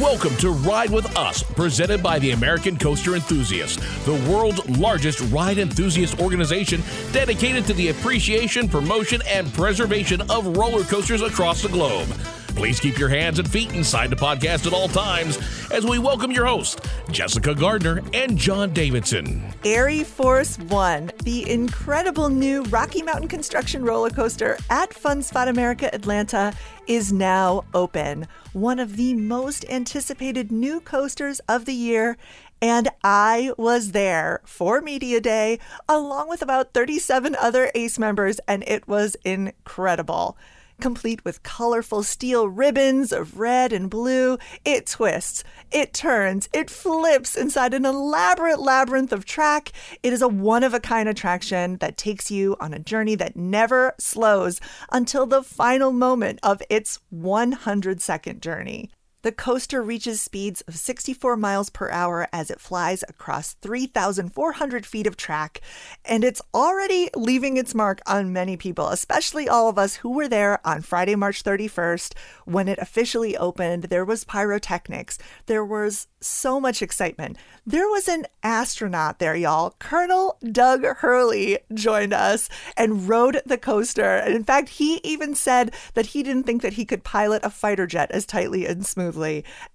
Welcome 0.00 0.34
to 0.38 0.52
Ride 0.52 0.88
with 0.88 1.18
Us, 1.18 1.42
presented 1.42 2.02
by 2.02 2.18
the 2.18 2.30
American 2.30 2.78
Coaster 2.78 3.14
Enthusiast, 3.14 3.78
the 4.06 4.14
world's 4.30 4.66
largest 4.78 5.20
ride 5.30 5.58
enthusiast 5.58 6.18
organization 6.18 6.82
dedicated 7.12 7.66
to 7.66 7.74
the 7.74 7.88
appreciation, 7.88 8.70
promotion, 8.70 9.20
and 9.28 9.52
preservation 9.52 10.22
of 10.30 10.56
roller 10.56 10.84
coasters 10.84 11.20
across 11.20 11.60
the 11.60 11.68
globe. 11.68 12.08
Please 12.54 12.78
keep 12.78 12.98
your 12.98 13.08
hands 13.08 13.38
and 13.38 13.50
feet 13.50 13.72
inside 13.72 14.10
the 14.10 14.16
podcast 14.16 14.66
at 14.66 14.72
all 14.72 14.88
times 14.88 15.38
as 15.70 15.86
we 15.86 15.98
welcome 15.98 16.30
your 16.30 16.46
host, 16.46 16.80
Jessica 17.10 17.54
Gardner 17.54 18.02
and 18.12 18.36
John 18.36 18.72
Davidson. 18.72 19.42
ArieForce 19.62 20.58
One, 20.70 21.10
the 21.24 21.50
incredible 21.50 22.28
new 22.28 22.62
Rocky 22.64 23.02
Mountain 23.02 23.28
construction 23.28 23.84
roller 23.84 24.10
coaster 24.10 24.58
at 24.70 24.92
Fun 24.92 25.22
Spot 25.22 25.48
America 25.48 25.92
Atlanta, 25.94 26.52
is 26.86 27.12
now 27.12 27.64
open. 27.72 28.28
One 28.52 28.78
of 28.78 28.96
the 28.96 29.14
most 29.14 29.64
anticipated 29.70 30.52
new 30.52 30.80
coasters 30.80 31.40
of 31.48 31.64
the 31.64 31.74
year. 31.74 32.16
And 32.60 32.90
I 33.02 33.52
was 33.56 33.90
there 33.90 34.40
for 34.44 34.80
Media 34.80 35.20
Day 35.20 35.58
along 35.88 36.28
with 36.28 36.42
about 36.42 36.72
37 36.72 37.34
other 37.34 37.72
ACE 37.74 37.98
members, 37.98 38.38
and 38.46 38.62
it 38.68 38.86
was 38.86 39.16
incredible 39.24 40.36
complete 40.82 41.24
with 41.24 41.44
colorful 41.44 42.02
steel 42.02 42.48
ribbons 42.48 43.12
of 43.12 43.38
red 43.38 43.72
and 43.72 43.88
blue. 43.88 44.36
It 44.64 44.88
twists, 44.88 45.44
it 45.70 45.94
turns, 45.94 46.48
it 46.52 46.68
flips 46.68 47.36
inside 47.36 47.72
an 47.72 47.86
elaborate 47.86 48.58
labyrinth 48.58 49.12
of 49.12 49.24
track. 49.24 49.70
It 50.02 50.12
is 50.12 50.22
a 50.22 50.26
one 50.26 50.64
of 50.64 50.74
a 50.74 50.80
kind 50.80 51.08
attraction 51.08 51.76
that 51.76 51.96
takes 51.96 52.32
you 52.32 52.56
on 52.58 52.74
a 52.74 52.80
journey 52.80 53.14
that 53.14 53.36
never 53.36 53.94
slows 54.00 54.60
until 54.90 55.24
the 55.24 55.44
final 55.44 55.92
moment 55.92 56.40
of 56.42 56.60
its 56.68 56.98
100 57.10 58.02
second 58.02 58.42
journey. 58.42 58.90
The 59.22 59.30
coaster 59.30 59.80
reaches 59.80 60.20
speeds 60.20 60.62
of 60.62 60.74
64 60.74 61.36
miles 61.36 61.70
per 61.70 61.88
hour 61.90 62.26
as 62.32 62.50
it 62.50 62.58
flies 62.58 63.04
across 63.08 63.52
3,400 63.54 64.84
feet 64.84 65.06
of 65.06 65.16
track, 65.16 65.60
and 66.04 66.24
it's 66.24 66.42
already 66.52 67.08
leaving 67.14 67.56
its 67.56 67.72
mark 67.72 68.00
on 68.04 68.32
many 68.32 68.56
people, 68.56 68.88
especially 68.88 69.48
all 69.48 69.68
of 69.68 69.78
us 69.78 69.96
who 69.96 70.10
were 70.10 70.26
there 70.26 70.58
on 70.66 70.82
Friday, 70.82 71.14
March 71.14 71.44
31st 71.44 72.14
when 72.46 72.66
it 72.66 72.80
officially 72.80 73.36
opened. 73.36 73.84
There 73.84 74.04
was 74.04 74.24
pyrotechnics, 74.24 75.18
there 75.46 75.64
was 75.64 76.08
so 76.20 76.58
much 76.58 76.82
excitement. 76.82 77.36
There 77.64 77.88
was 77.88 78.08
an 78.08 78.26
astronaut 78.42 79.20
there, 79.20 79.36
y'all. 79.36 79.76
Colonel 79.78 80.38
Doug 80.50 80.84
Hurley 80.84 81.58
joined 81.72 82.12
us 82.12 82.48
and 82.76 83.08
rode 83.08 83.40
the 83.46 83.58
coaster. 83.58 84.16
And 84.16 84.34
in 84.34 84.44
fact, 84.44 84.68
he 84.68 85.00
even 85.04 85.34
said 85.34 85.74
that 85.94 86.06
he 86.06 86.22
didn't 86.22 86.44
think 86.44 86.62
that 86.62 86.74
he 86.74 86.84
could 86.84 87.04
pilot 87.04 87.44
a 87.44 87.50
fighter 87.50 87.86
jet 87.86 88.10
as 88.10 88.26
tightly 88.26 88.66
and 88.66 88.84
smoothly 88.84 89.11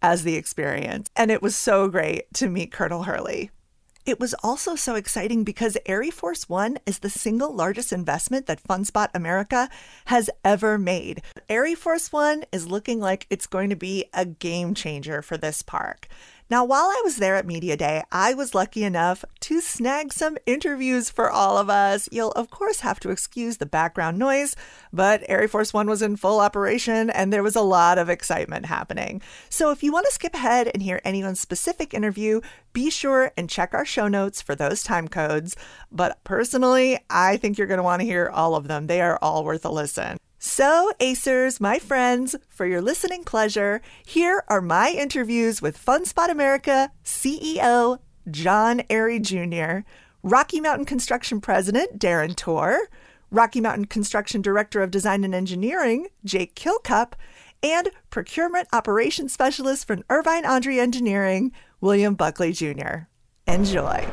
as 0.02 0.24
the 0.24 0.36
experience. 0.36 1.10
And 1.16 1.32
it 1.32 1.42
was 1.42 1.56
so 1.56 1.88
great 1.88 2.34
to 2.36 2.50
meet 2.50 2.72
Colonel 2.72 3.04
Hurley. 3.04 3.52
It 4.08 4.22
was 4.22 4.34
also 4.42 4.78
so 4.78 4.96
exciting 4.96 5.44
because 5.44 5.78
Air 5.86 6.02
Force 6.12 6.48
One 6.48 6.78
is 6.86 7.00
the 7.00 7.10
single 7.10 7.54
largest 7.54 7.92
investment 7.92 8.46
that 8.46 8.64
FunSpot 8.64 9.10
America 9.14 9.70
has 10.06 10.30
ever 10.46 10.78
made. 10.78 11.22
ArieForce 11.50 12.14
One 12.14 12.46
is 12.54 12.70
looking 12.70 13.02
like 13.02 13.28
it's 13.30 13.48
going 13.48 13.70
to 13.70 13.76
be 13.76 14.06
a 14.14 14.26
game 14.26 14.74
changer 14.74 15.22
for 15.22 15.36
this 15.36 15.62
park. 15.62 16.08
Now, 16.50 16.64
while 16.64 16.86
I 16.86 17.02
was 17.04 17.18
there 17.18 17.36
at 17.36 17.46
Media 17.46 17.76
Day, 17.76 18.04
I 18.10 18.34
was 18.34 18.56
lucky 18.56 18.86
enough 18.86 19.26
to 19.42 19.60
snag 19.60 20.14
some 20.14 20.38
interviews 20.46 21.10
for 21.10 21.30
all 21.30 21.58
of 21.58 21.70
us. 21.70 22.08
You'll, 22.10 22.32
of 22.32 22.50
course, 22.50 22.80
have 22.80 23.02
to 23.02 23.10
excuse 23.10 23.58
the 23.58 23.66
background 23.66 24.18
noise, 24.18 24.56
but 24.94 25.28
ArieForce 25.28 25.74
One 25.74 25.90
was 25.90 26.02
in 26.02 26.16
full 26.16 26.40
operation 26.40 27.10
and 27.10 27.34
there 27.34 27.44
was 27.44 27.58
a 27.58 27.62
lot 27.62 27.98
of 27.98 28.10
excitement 28.10 28.68
happening. 28.68 29.22
So 29.50 29.72
if 29.72 29.84
you 29.84 29.92
want 29.92 30.06
to 30.06 30.14
skip 30.14 30.36
ahead 30.36 30.72
and 30.74 30.82
hear 30.82 31.02
anyone's 31.04 31.42
specific 31.42 31.94
interview, 31.94 32.40
be 32.72 32.90
sure 32.90 33.34
and 33.36 33.50
check 33.50 33.74
our 33.74 33.86
show 33.86 34.08
notes 34.08 34.42
for 34.42 34.56
those 34.56 34.84
time 34.84 35.10
codes. 35.10 35.58
But 35.92 36.24
personally, 36.24 36.98
I 37.10 37.36
think 37.36 37.58
you're 37.58 37.68
going 37.68 37.80
to 37.80 37.84
want 37.84 38.00
to 38.00 38.08
hear 38.08 38.30
all 38.34 38.56
of 38.56 38.70
them. 38.70 38.88
They 38.88 39.02
are 39.02 39.20
all 39.22 39.44
worth 39.44 39.66
a 39.66 39.70
listen. 39.70 40.18
So, 40.40 40.92
Acers, 41.00 41.60
my 41.60 41.80
friends, 41.80 42.36
for 42.48 42.68
your 42.68 42.82
listening 42.82 43.24
pleasure, 43.24 43.82
here 44.06 44.44
are 44.48 44.62
my 44.62 44.92
interviews 44.92 45.64
with 45.64 45.84
FunSpot 45.84 46.30
America 46.30 46.92
CEO 47.04 47.98
John 48.30 48.84
Arie 48.90 49.20
Jr., 49.20 49.80
Rocky 50.22 50.60
Mountain 50.60 50.86
Construction 50.86 51.42
President 51.42 51.98
Darren 51.98 52.36
Torr, 52.36 52.78
Rocky 53.32 53.62
Mountain 53.62 53.86
Construction 53.86 54.42
Director 54.44 54.84
of 54.84 54.92
Design 54.92 55.24
and 55.24 55.34
Engineering 55.34 56.08
Jake 56.24 56.54
Kilcup, 56.54 57.14
and 57.64 57.90
Procurement 58.12 58.68
Operations 58.72 59.34
Specialist 59.34 59.88
from 59.88 60.04
Irvine 60.08 60.44
Ondrey 60.44 60.80
Engineering 60.80 61.52
William 61.82 62.14
Buckley 62.14 62.52
Jr. 62.52 63.08
Enjoy. 63.48 64.08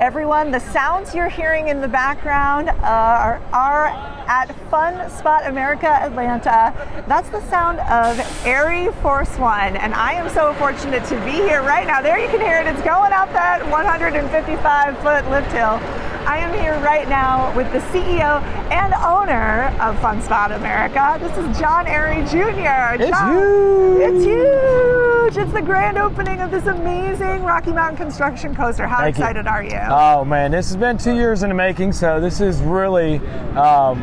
Everyone, 0.00 0.50
the 0.50 0.58
sounds 0.58 1.14
you're 1.14 1.28
hearing 1.28 1.68
in 1.68 1.80
the 1.80 1.86
background 1.86 2.68
uh, 2.68 2.72
are, 2.82 3.40
are 3.52 3.86
at 4.26 4.46
Fun 4.68 5.08
Spot 5.08 5.46
America 5.46 5.86
Atlanta. 5.86 6.74
That's 7.06 7.28
the 7.28 7.40
sound 7.48 7.78
of 7.78 8.16
ArieForce 8.42 9.38
One, 9.38 9.76
and 9.76 9.94
I 9.94 10.14
am 10.14 10.28
so 10.30 10.52
fortunate 10.54 11.04
to 11.04 11.24
be 11.24 11.30
here 11.30 11.62
right 11.62 11.86
now. 11.86 12.02
There 12.02 12.18
you 12.18 12.28
can 12.28 12.40
hear 12.40 12.58
it, 12.58 12.66
it's 12.66 12.82
going 12.82 13.12
up 13.12 13.32
that 13.34 13.64
155 13.70 14.98
foot 14.98 15.30
lift 15.30 15.52
hill. 15.52 15.78
I 16.26 16.38
am 16.38 16.54
here 16.58 16.72
right 16.82 17.06
now 17.08 17.54
with 17.54 17.70
the 17.72 17.80
CEO 17.90 18.42
and 18.70 18.94
owner 18.94 19.64
of 19.78 20.00
Fun 20.00 20.22
Spot 20.22 20.52
America. 20.52 21.18
This 21.20 21.36
is 21.36 21.58
John 21.58 21.86
Arie 21.86 22.24
Jr. 22.24 23.02
It's 23.02 23.10
John, 23.10 23.32
huge. 23.32 24.00
It's 24.00 24.24
huge. 24.24 25.44
It's 25.44 25.52
the 25.52 25.60
grand 25.60 25.98
opening 25.98 26.40
of 26.40 26.50
this 26.50 26.64
amazing 26.66 27.42
Rocky 27.44 27.72
Mountain 27.72 27.98
construction 27.98 28.54
coaster. 28.54 28.86
How 28.86 29.00
Thank 29.00 29.18
you. 29.18 29.24
excited 29.24 29.46
are 29.46 29.62
you? 29.62 29.78
Oh 29.90 30.24
man, 30.24 30.52
this 30.52 30.68
has 30.68 30.76
been 30.76 30.96
two 30.96 31.14
years 31.14 31.42
in 31.42 31.50
the 31.50 31.54
making, 31.54 31.92
so 31.92 32.18
this 32.20 32.40
is 32.40 32.60
really, 32.62 33.18
um, 33.56 33.98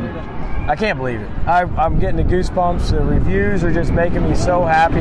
I 0.68 0.76
can't 0.76 0.96
believe 0.96 1.20
it. 1.20 1.28
I, 1.46 1.62
I'm 1.62 1.98
getting 1.98 2.16
the 2.16 2.22
goosebumps. 2.22 2.90
The 2.90 3.00
reviews 3.00 3.64
are 3.64 3.72
just 3.72 3.92
making 3.92 4.22
me 4.28 4.36
so 4.36 4.64
happy. 4.64 5.00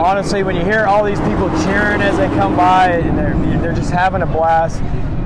Honestly, 0.00 0.42
when 0.42 0.56
you 0.56 0.64
hear 0.64 0.86
all 0.86 1.04
these 1.04 1.20
people 1.20 1.48
cheering 1.62 2.02
as 2.02 2.16
they 2.16 2.26
come 2.28 2.56
by 2.56 2.88
and 2.88 3.16
they're, 3.16 3.60
they're 3.60 3.72
just 3.72 3.90
having 3.90 4.22
a 4.22 4.26
blast, 4.26 4.82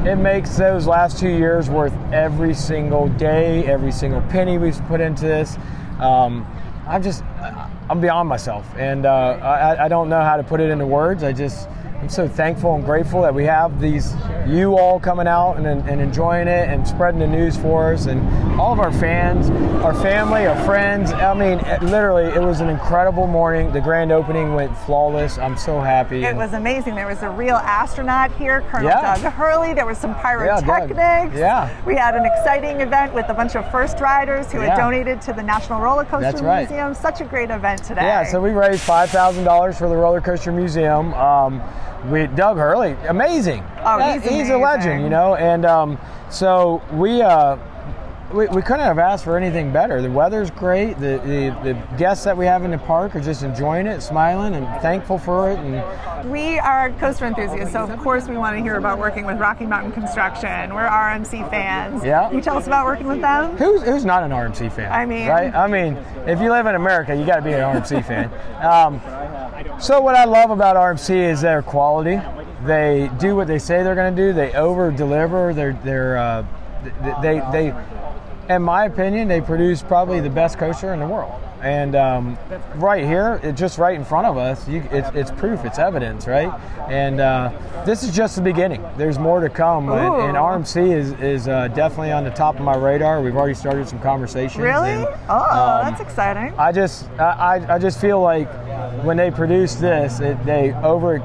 it 0.07 0.17
makes 0.17 0.57
those 0.57 0.87
last 0.87 1.19
two 1.19 1.29
years 1.29 1.71
worth 1.71 1.95
every 2.13 2.53
single 2.55 3.09
day, 3.11 3.65
every 3.67 3.93
single 3.93 4.21
penny 4.23 4.59
we've 4.59 4.79
put 4.87 5.01
into 5.01 5.23
this. 5.23 5.57
Um, 6.01 6.47
I'm 6.87 7.03
just, 7.03 7.23
I'm 7.89 8.01
beyond 8.01 8.29
myself, 8.29 8.67
and 8.77 9.07
uh, 9.07 9.39
I, 9.43 9.85
I 9.85 9.89
don't 9.89 10.09
know 10.09 10.21
how 10.21 10.37
to 10.37 10.43
put 10.43 10.61
it 10.61 10.71
into 10.71 10.87
words. 10.87 11.23
I 11.23 11.33
just, 11.33 11.69
I'm 12.03 12.09
so 12.09 12.27
thankful 12.27 12.75
and 12.75 12.85
grateful 12.85 13.23
that 13.23 13.33
we 13.33 13.45
have 13.45 13.81
these 13.81 14.13
you 14.45 14.77
all 14.77 14.99
coming 14.99 15.29
out 15.29 15.55
and, 15.55 15.67
and 15.89 16.01
enjoying 16.01 16.49
it 16.49 16.69
and 16.69 16.87
spreading 16.87 17.21
the 17.21 17.29
news 17.29 17.57
for 17.57 17.95
us 17.95 18.07
and 18.07 18.21
all 18.61 18.73
of 18.73 18.81
our 18.81 18.93
fans, 18.93 19.51
our 19.85 19.95
family, 19.95 20.45
our 20.47 20.65
friends. 20.65 21.13
I 21.13 21.33
mean, 21.33 21.59
literally, 21.89 22.25
it 22.25 22.43
was 22.43 22.61
an 22.61 22.69
incredible 22.69 23.29
morning. 23.29 23.73
The 23.73 23.81
grand 23.81 24.11
opening 24.11 24.53
went 24.53 24.77
flawless. 24.79 25.39
I'm 25.39 25.57
so 25.57 25.79
happy. 25.79 26.25
It 26.25 26.35
was 26.35 26.55
amazing. 26.55 26.97
There 26.97 27.07
was 27.07 27.23
a 27.23 27.31
real 27.31 27.55
astronaut 27.55 28.33
here, 28.33 28.63
Colonel 28.63 28.89
Yeah. 28.89 29.17
Doug 29.19 29.33
Hurley. 29.35 29.73
There 29.73 29.87
was 29.87 29.97
some 29.97 30.17
pyrotechnics. 30.17 31.37
Yeah. 31.39 31.71
We 31.87 31.95
had 31.95 32.17
an 32.17 32.27
exciting 32.27 32.81
event 32.81 33.15
with 33.15 33.29
a 33.29 33.35
bunch 33.35 33.55
of 33.55 33.71
first 33.71 34.01
riders 34.01 34.51
who 34.51 34.59
had 34.59 34.77
donated 34.77 35.23
to 35.23 35.33
the 35.33 35.43
National 35.45 35.81
Roller 35.81 36.05
Coaster 36.05 36.33
That's 36.33 36.43
right. 36.43 36.69
Museum. 36.69 36.95
Such 36.95 37.21
a 37.21 37.25
great 37.25 37.51
event 37.51 37.85
today. 37.85 38.03
Yeah, 38.03 38.25
so 38.25 38.41
we 38.41 38.51
raised 38.51 38.81
five 38.81 39.11
thousand 39.11 39.45
dollars 39.45 39.79
for 39.79 39.89
the 39.89 39.97
Roller 39.97 40.21
Coaster 40.21 40.51
Museum. 40.51 41.15
Um, 41.15 41.63
we 42.11 42.27
Doug 42.29 42.57
Hurley, 42.57 42.97
amazing. 43.09 43.63
Oh, 43.81 43.99
Uh, 44.01 44.19
he's 44.21 44.49
a 44.51 44.57
legend, 44.57 45.03
you 45.03 45.09
know. 45.09 45.35
And 45.37 45.65
um, 45.65 45.99
so 46.31 46.83
we, 46.93 47.23
uh, 47.23 47.57
we 48.33 48.47
we 48.49 48.63
couldn't 48.63 48.81
have 48.81 48.99
asked 48.99 49.25
for 49.25 49.37
anything 49.37 49.73
better. 49.73 50.01
The 50.01 50.11
weather's 50.11 50.51
great. 50.51 50.95
The, 50.95 51.21
the 51.25 51.57
the 51.75 51.97
guests 51.99 52.25
that 52.25 52.35
we 52.37 52.47
have 52.47 52.65
in 52.65 52.71
the 52.71 52.79
park 52.79 53.15
are 53.15 53.21
just 53.21 53.43
enjoying 53.43 53.87
it, 53.87 54.01
smiling, 54.01 54.55
and 54.55 54.67
thankful 54.81 55.19
for 55.19 55.51
it. 55.51 55.59
And 55.59 56.31
We 56.31 56.59
are 56.59 56.91
coaster 56.93 57.27
enthusiasts, 57.27 57.73
so 57.75 57.85
of 57.85 57.99
course 58.01 58.29
we 58.29 58.37
want 58.39 58.57
to 58.57 58.63
hear 58.63 58.77
about 58.77 58.99
working 58.99 59.27
with 59.27 59.39
Rocky 59.39 59.67
Mountain 59.67 59.93
Construction. 59.93 60.73
We're 60.75 60.89
RMC 60.89 61.51
fans. 61.51 62.03
Yeah. 62.05 62.29
Can 62.29 62.37
you 62.39 62.43
tell 62.43 62.57
us 62.57 62.67
about 62.67 62.87
working 62.87 63.07
with 63.07 63.21
them? 63.21 63.57
Who's, 63.59 63.83
who's 63.83 64.05
not 64.07 64.23
an 64.23 64.31
RMC 64.31 64.73
fan? 64.73 64.91
I 64.91 65.05
mean- 65.05 65.29
right? 65.29 65.55
I 65.55 65.67
mean, 65.67 65.99
if 66.27 66.41
you 66.41 66.51
live 66.51 66.65
in 66.67 66.75
America, 66.75 67.15
you 67.15 67.27
got 67.27 67.37
to 67.37 67.43
be 67.43 67.53
an 67.53 67.61
RMC 67.61 68.03
fan. 68.07 68.31
Um, 68.65 69.01
so 69.81 70.01
what 70.01 70.15
I 70.15 70.25
love 70.25 70.51
about 70.51 70.77
RMC 70.77 71.11
is 71.11 71.41
their 71.41 71.63
quality. 71.63 72.21
They 72.65 73.11
do 73.19 73.35
what 73.35 73.47
they 73.47 73.59
say 73.59 73.83
they're 73.83 73.95
going 73.95 74.15
to 74.15 74.23
do. 74.23 74.33
They 74.33 74.53
over 74.53 74.91
deliver. 74.91 75.53
They're 75.53 75.79
they're 75.85 76.17
uh, 76.17 76.47
th- 77.03 77.17
they 77.23 77.41
they. 77.53 78.55
in 78.55 78.63
my 78.63 78.85
opinion, 78.85 79.29
they 79.29 79.41
produce 79.41 79.83
probably 79.83 80.21
the 80.21 80.31
best 80.31 80.59
coaster 80.59 80.93
in 80.93 81.01
the 81.01 81.07
world. 81.07 81.43
And 81.63 81.95
um, 81.95 82.37
right 82.75 83.05
here, 83.05 83.41
it, 83.45 83.53
just 83.53 83.79
right 83.79 83.95
in 83.95 84.05
front 84.05 84.27
of 84.27 84.37
us, 84.37 84.69
you, 84.69 84.83
it's, 84.91 85.09
it's 85.15 85.31
proof, 85.31 85.65
it's 85.65 85.79
evidence, 85.79 86.27
right? 86.27 86.53
And 86.91 87.21
uh, 87.21 87.53
this 87.87 88.03
is 88.03 88.15
just 88.15 88.35
the 88.35 88.43
beginning. 88.43 88.85
There's 88.97 89.17
more 89.17 89.39
to 89.39 89.49
come, 89.49 89.89
and, 89.89 90.15
and, 90.23 90.37
RMC 90.37 90.93
is, 90.93 91.13
is 91.21 91.47
uh, 91.47 91.69
definitely 91.69 92.11
on 92.11 92.25
the 92.25 92.31
top 92.31 92.57
of 92.57 92.63
my 92.63 92.77
radar. 92.77 93.23
We've 93.23 93.37
already 93.37 93.55
started 93.55 93.89
some 93.89 94.01
conversations. 94.01 94.61
Really? 94.61 94.91
and, 94.91 95.07
oh, 95.29 95.37
um, 95.37 95.93
that's 95.93 96.01
exciting. 96.01 96.53
I 96.59 96.73
just, 96.73 97.09
I, 97.11 97.65
I 97.69 97.79
just 97.79 98.01
feel 98.01 98.21
like 98.21 98.49
when 99.05 99.17
they 99.17 99.31
produced 99.31 99.81
this, 99.81 100.21
it, 100.21 100.45
they 100.45 100.73
over 100.75 101.21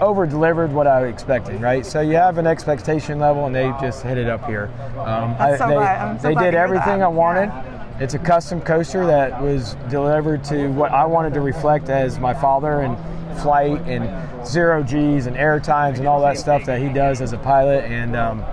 over 0.00 0.26
delivered 0.26 0.72
what 0.72 0.86
I 0.86 1.02
was 1.02 1.10
expecting, 1.10 1.58
right? 1.60 1.84
So 1.84 2.00
you 2.00 2.14
have 2.14 2.36
an 2.38 2.46
expectation 2.46 3.18
level, 3.18 3.46
and 3.46 3.54
they 3.54 3.72
just 3.80 4.02
hit 4.02 4.18
it 4.18 4.28
up 4.28 4.44
here. 4.44 4.70
Um, 4.98 5.34
I, 5.38 5.56
so 5.56 5.68
they. 5.68 6.18
So 6.20 6.28
they 6.28 6.34
did 6.34 6.54
everything 6.54 7.02
I 7.02 7.08
wanted. 7.08 7.46
Yeah. 7.46 7.72
It's 7.98 8.12
a 8.12 8.18
custom 8.18 8.60
coaster 8.60 9.06
that 9.06 9.40
was 9.40 9.74
delivered 9.88 10.44
to 10.44 10.68
what 10.68 10.92
I 10.92 11.06
wanted 11.06 11.32
to 11.34 11.40
reflect 11.40 11.88
as 11.88 12.18
my 12.18 12.34
father 12.34 12.80
and 12.80 12.96
flight 13.40 13.80
and 13.86 14.46
zero 14.46 14.82
G's 14.82 15.26
and 15.26 15.36
air 15.36 15.60
times 15.60 15.98
and 15.98 16.06
all 16.06 16.20
that 16.20 16.36
stuff 16.36 16.64
that 16.66 16.80
he 16.80 16.90
does 16.90 17.22
as 17.22 17.32
a 17.32 17.38
pilot. 17.38 17.84
And 17.84 18.14
um, 18.14 18.44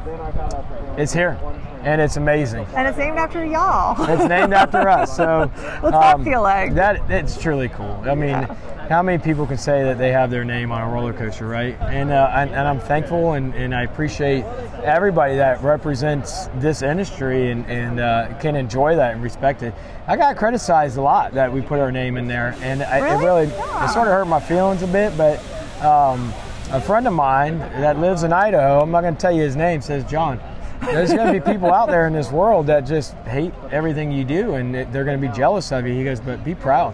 it's 0.97 1.11
here. 1.11 1.37
And 1.83 2.01
it's 2.01 2.17
amazing. 2.17 2.65
And 2.75 2.87
it's 2.87 2.97
named 2.97 3.17
after 3.17 3.45
y'all. 3.45 4.01
It's 4.09 4.27
named 4.29 4.53
after 4.53 4.87
us. 4.89 5.15
So 5.15 5.47
what's 5.81 5.95
um, 5.95 6.01
that 6.01 6.23
feel 6.23 6.41
like? 6.41 6.73
That 6.75 7.09
it's 7.11 7.39
truly 7.41 7.69
cool. 7.69 8.01
I 8.05 8.15
mean, 8.15 8.29
yeah 8.29 8.55
how 8.89 9.01
many 9.01 9.17
people 9.17 9.47
can 9.47 9.57
say 9.57 9.83
that 9.83 9.97
they 9.97 10.11
have 10.11 10.29
their 10.29 10.43
name 10.43 10.71
on 10.71 10.81
a 10.81 10.87
roller 10.87 11.13
coaster, 11.13 11.47
right? 11.47 11.79
And 11.81 12.11
uh, 12.11 12.31
and, 12.35 12.49
and, 12.51 12.67
I'm 12.67 12.79
thankful 12.79 13.33
and, 13.33 13.53
and 13.55 13.73
I 13.73 13.83
appreciate 13.83 14.43
everybody 14.83 15.35
that 15.37 15.63
represents 15.63 16.47
this 16.55 16.81
industry 16.81 17.51
and, 17.51 17.65
and 17.67 17.99
uh, 17.99 18.37
can 18.39 18.55
enjoy 18.55 18.95
that 18.95 19.13
and 19.13 19.23
respect 19.23 19.63
it. 19.63 19.73
I 20.07 20.17
got 20.17 20.35
criticized 20.35 20.97
a 20.97 21.01
lot 21.01 21.33
that 21.33 21.51
we 21.51 21.61
put 21.61 21.79
our 21.79 21.91
name 21.91 22.17
in 22.17 22.27
there, 22.27 22.55
and 22.61 22.81
really? 22.81 22.91
I, 22.91 23.15
it 23.15 23.23
really 23.23 23.47
yeah. 23.47 23.85
it 23.85 23.93
sort 23.93 24.07
of 24.07 24.13
hurt 24.13 24.25
my 24.25 24.39
feelings 24.39 24.81
a 24.83 24.87
bit. 24.87 25.17
But 25.17 25.39
um, 25.81 26.33
a 26.71 26.81
friend 26.81 27.07
of 27.07 27.13
mine 27.13 27.59
that 27.59 27.99
lives 27.99 28.23
in 28.23 28.33
Idaho, 28.33 28.81
I'm 28.81 28.91
not 28.91 29.01
going 29.01 29.15
to 29.15 29.21
tell 29.21 29.31
you 29.31 29.43
his 29.43 29.55
name, 29.55 29.81
says 29.81 30.03
John. 30.03 30.39
There's 30.85 31.13
going 31.13 31.33
to 31.33 31.39
be 31.39 31.51
people 31.51 31.71
out 31.71 31.89
there 31.89 32.07
in 32.07 32.13
this 32.13 32.31
world 32.31 32.67
that 32.67 32.81
just 32.81 33.13
hate 33.25 33.53
everything 33.71 34.11
you 34.11 34.23
do, 34.23 34.55
and 34.55 34.73
they're 34.73 35.05
going 35.05 35.19
to 35.19 35.27
be 35.27 35.33
jealous 35.33 35.71
of 35.71 35.87
you. 35.87 35.93
He 35.93 36.03
goes, 36.03 36.19
but 36.19 36.43
be 36.43 36.55
proud 36.55 36.93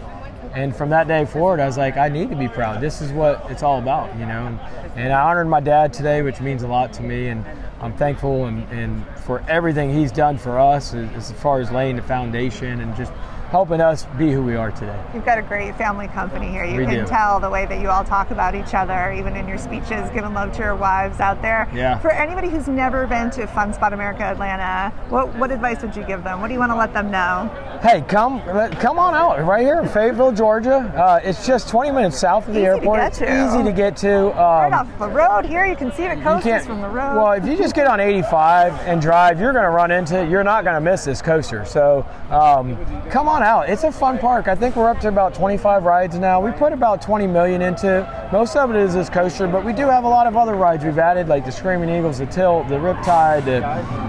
and 0.53 0.75
from 0.75 0.89
that 0.89 1.07
day 1.07 1.25
forward, 1.25 1.59
I 1.59 1.65
was 1.65 1.77
like, 1.77 1.97
I 1.97 2.09
need 2.09 2.29
to 2.29 2.35
be 2.35 2.47
proud. 2.47 2.81
This 2.81 3.01
is 3.01 3.11
what 3.11 3.45
it's 3.49 3.63
all 3.63 3.79
about, 3.79 4.17
you 4.17 4.25
know. 4.25 4.59
And, 4.95 5.13
I 5.13 5.21
honored 5.21 5.47
my 5.47 5.59
dad 5.59 5.93
today, 5.93 6.21
which 6.21 6.41
means 6.41 6.63
a 6.63 6.67
lot 6.67 6.91
to 6.93 7.03
me, 7.03 7.27
and 7.27 7.45
I'm 7.79 7.93
thankful 7.93 8.45
and, 8.45 8.67
and 8.69 9.05
for 9.19 9.41
everything 9.47 9.93
he's 9.93 10.11
done 10.11 10.37
for 10.37 10.59
us 10.59 10.93
as, 10.93 11.31
as 11.31 11.31
far 11.39 11.61
as 11.61 11.71
laying 11.71 11.95
the 11.95 12.01
foundation 12.01 12.81
and 12.81 12.95
just 12.95 13.13
helping 13.49 13.81
us 13.81 14.05
be 14.17 14.31
who 14.31 14.43
we 14.43 14.55
are 14.55 14.71
today. 14.71 15.01
You've 15.13 15.25
got 15.25 15.37
a 15.37 15.41
great 15.41 15.75
family 15.75 16.07
company 16.07 16.49
here. 16.49 16.65
You 16.65 16.77
we 16.77 16.85
can 16.85 17.03
do. 17.03 17.07
tell 17.07 17.39
the 17.39 17.49
way 17.49 17.65
that 17.65 17.81
you 17.81 17.89
all 17.89 18.03
talk 18.03 18.29
about 18.31 18.53
each 18.53 18.73
other, 18.73 19.11
even 19.11 19.35
in 19.35 19.47
your 19.47 19.57
speeches, 19.57 20.09
giving 20.11 20.33
love 20.33 20.53
to 20.53 20.59
your 20.59 20.75
wives 20.75 21.19
out 21.19 21.41
there. 21.41 21.67
Yeah. 21.73 21.97
For 21.99 22.11
anybody 22.11 22.49
who's 22.49 22.67
never 22.67 23.07
been 23.07 23.31
to 23.31 23.47
Fun 23.47 23.73
Spot 23.73 23.91
America 23.91 24.23
Atlanta, 24.23 24.95
what, 25.09 25.35
what 25.35 25.51
advice 25.51 25.81
would 25.81 25.95
you 25.95 26.03
give 26.03 26.23
them? 26.23 26.41
What 26.41 26.47
do 26.47 26.53
you 26.53 26.59
want 26.59 26.71
to 26.71 26.75
let 26.75 26.93
them 26.93 27.09
know? 27.09 27.49
Hey, 27.81 28.01
come 28.07 28.41
come 28.75 28.99
on 28.99 29.15
out 29.15 29.43
right 29.45 29.61
here 29.61 29.79
in 29.79 29.87
Fayetteville, 29.87 30.33
Georgia. 30.33 30.77
Uh, 30.95 31.19
it's 31.23 31.47
just 31.47 31.69
20 31.69 31.91
minutes 31.91 32.19
south 32.19 32.47
of 32.47 32.53
the 32.53 32.59
Easy 32.59 32.67
airport. 32.67 33.13
To 33.13 33.23
it's 33.23 33.53
easy 33.53 33.63
to 33.63 33.71
get 33.71 33.95
to. 33.97 34.27
Um, 34.31 34.37
right 34.37 34.73
off 34.73 34.99
the 34.99 35.07
road 35.07 35.45
here, 35.45 35.65
you 35.65 35.75
can 35.75 35.91
see 35.93 36.03
the 36.07 36.15
coast 36.21 36.43
can't- 36.43 36.65
from 36.65 36.81
the 36.81 36.89
road. 36.89 37.15
Well, 37.15 37.31
if 37.31 37.45
you 37.45 37.57
just 37.57 37.73
get 37.75 37.87
on 37.87 37.99
85 37.99 38.73
and 38.81 39.01
drive, 39.01 39.39
you're 39.39 39.53
going 39.53 39.63
to 39.63 39.69
run 39.71 39.91
into 39.91 40.21
it. 40.21 40.29
You're 40.29 40.43
not 40.43 40.63
going 40.63 40.75
to 40.75 40.81
miss 40.81 41.05
this 41.05 41.21
coaster. 41.21 41.65
So 41.65 42.05
um, 42.29 42.77
come 43.09 43.27
on 43.29 43.38
out. 43.43 43.69
It's 43.69 43.83
a 43.83 43.91
fun 43.91 44.17
park. 44.17 44.47
I 44.47 44.55
think 44.55 44.75
we're 44.75 44.89
up 44.89 44.99
to 45.01 45.07
about 45.07 45.33
25 45.33 45.83
rides 45.83 46.17
now. 46.17 46.39
We 46.39 46.51
put 46.51 46.73
about 46.73 47.01
20 47.01 47.27
million 47.27 47.61
into 47.61 47.99
it. 47.99 48.31
Most 48.31 48.55
of 48.55 48.69
it 48.69 48.75
is 48.75 48.93
this 48.93 49.09
coaster, 49.09 49.47
but 49.47 49.65
we 49.65 49.73
do 49.73 49.87
have 49.87 50.03
a 50.03 50.07
lot 50.07 50.27
of 50.27 50.37
other 50.37 50.55
rides 50.55 50.83
we've 50.83 50.97
added, 50.97 51.27
like 51.27 51.45
the 51.45 51.51
Screaming 51.51 51.89
Eagles, 51.89 52.19
the 52.19 52.25
Tilt, 52.25 52.67
the 52.67 52.75
Riptide, 52.75 53.45
the 53.45 53.65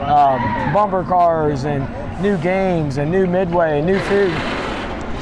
um, 0.08 0.72
bumper 0.72 1.04
cars, 1.04 1.64
and 1.64 1.88
new 2.22 2.36
games, 2.38 2.98
and 2.98 3.10
new 3.10 3.26
Midway, 3.26 3.78
and 3.78 3.86
new 3.86 3.98
food. 4.00 4.59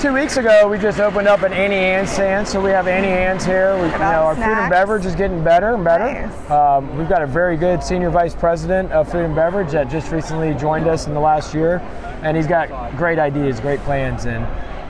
Two 0.01 0.13
weeks 0.13 0.37
ago, 0.37 0.69
we 0.69 0.79
just 0.79 1.01
opened 1.01 1.27
up 1.27 1.43
an 1.43 1.53
Auntie 1.53 1.75
Anne's 1.75 2.11
stand, 2.11 2.47
so 2.47 2.61
we 2.61 2.71
have 2.71 2.87
Auntie 2.87 3.09
Anne's 3.09 3.45
here. 3.45 3.75
We, 3.79 3.87
you 3.91 3.99
know, 3.99 4.05
our 4.05 4.37
food 4.37 4.45
and 4.45 4.53
snacks? 4.53 4.71
beverage 4.71 5.05
is 5.05 5.17
getting 5.17 5.43
better 5.43 5.75
and 5.75 5.83
better. 5.83 6.05
Nice. 6.05 6.51
Um, 6.51 6.97
we've 6.97 7.09
got 7.09 7.21
a 7.21 7.27
very 7.27 7.57
good 7.57 7.83
senior 7.83 8.09
vice 8.09 8.33
president 8.33 8.93
of 8.93 9.11
food 9.11 9.25
and 9.25 9.35
beverage 9.35 9.73
that 9.73 9.91
just 9.91 10.13
recently 10.13 10.55
joined 10.55 10.87
us 10.87 11.09
in 11.09 11.15
the 11.15 11.21
last 11.21 11.53
year, 11.53 11.79
and 12.23 12.37
he's 12.37 12.47
got 12.47 12.97
great 12.97 13.19
ideas, 13.19 13.59
great 13.59 13.81
plans, 13.81 14.27
and 14.27 14.45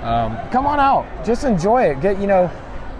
um, 0.04 0.36
come 0.50 0.66
on 0.66 0.78
out, 0.78 1.06
just 1.24 1.44
enjoy 1.44 1.84
it. 1.84 2.02
Get 2.02 2.20
you 2.20 2.26
know, 2.26 2.50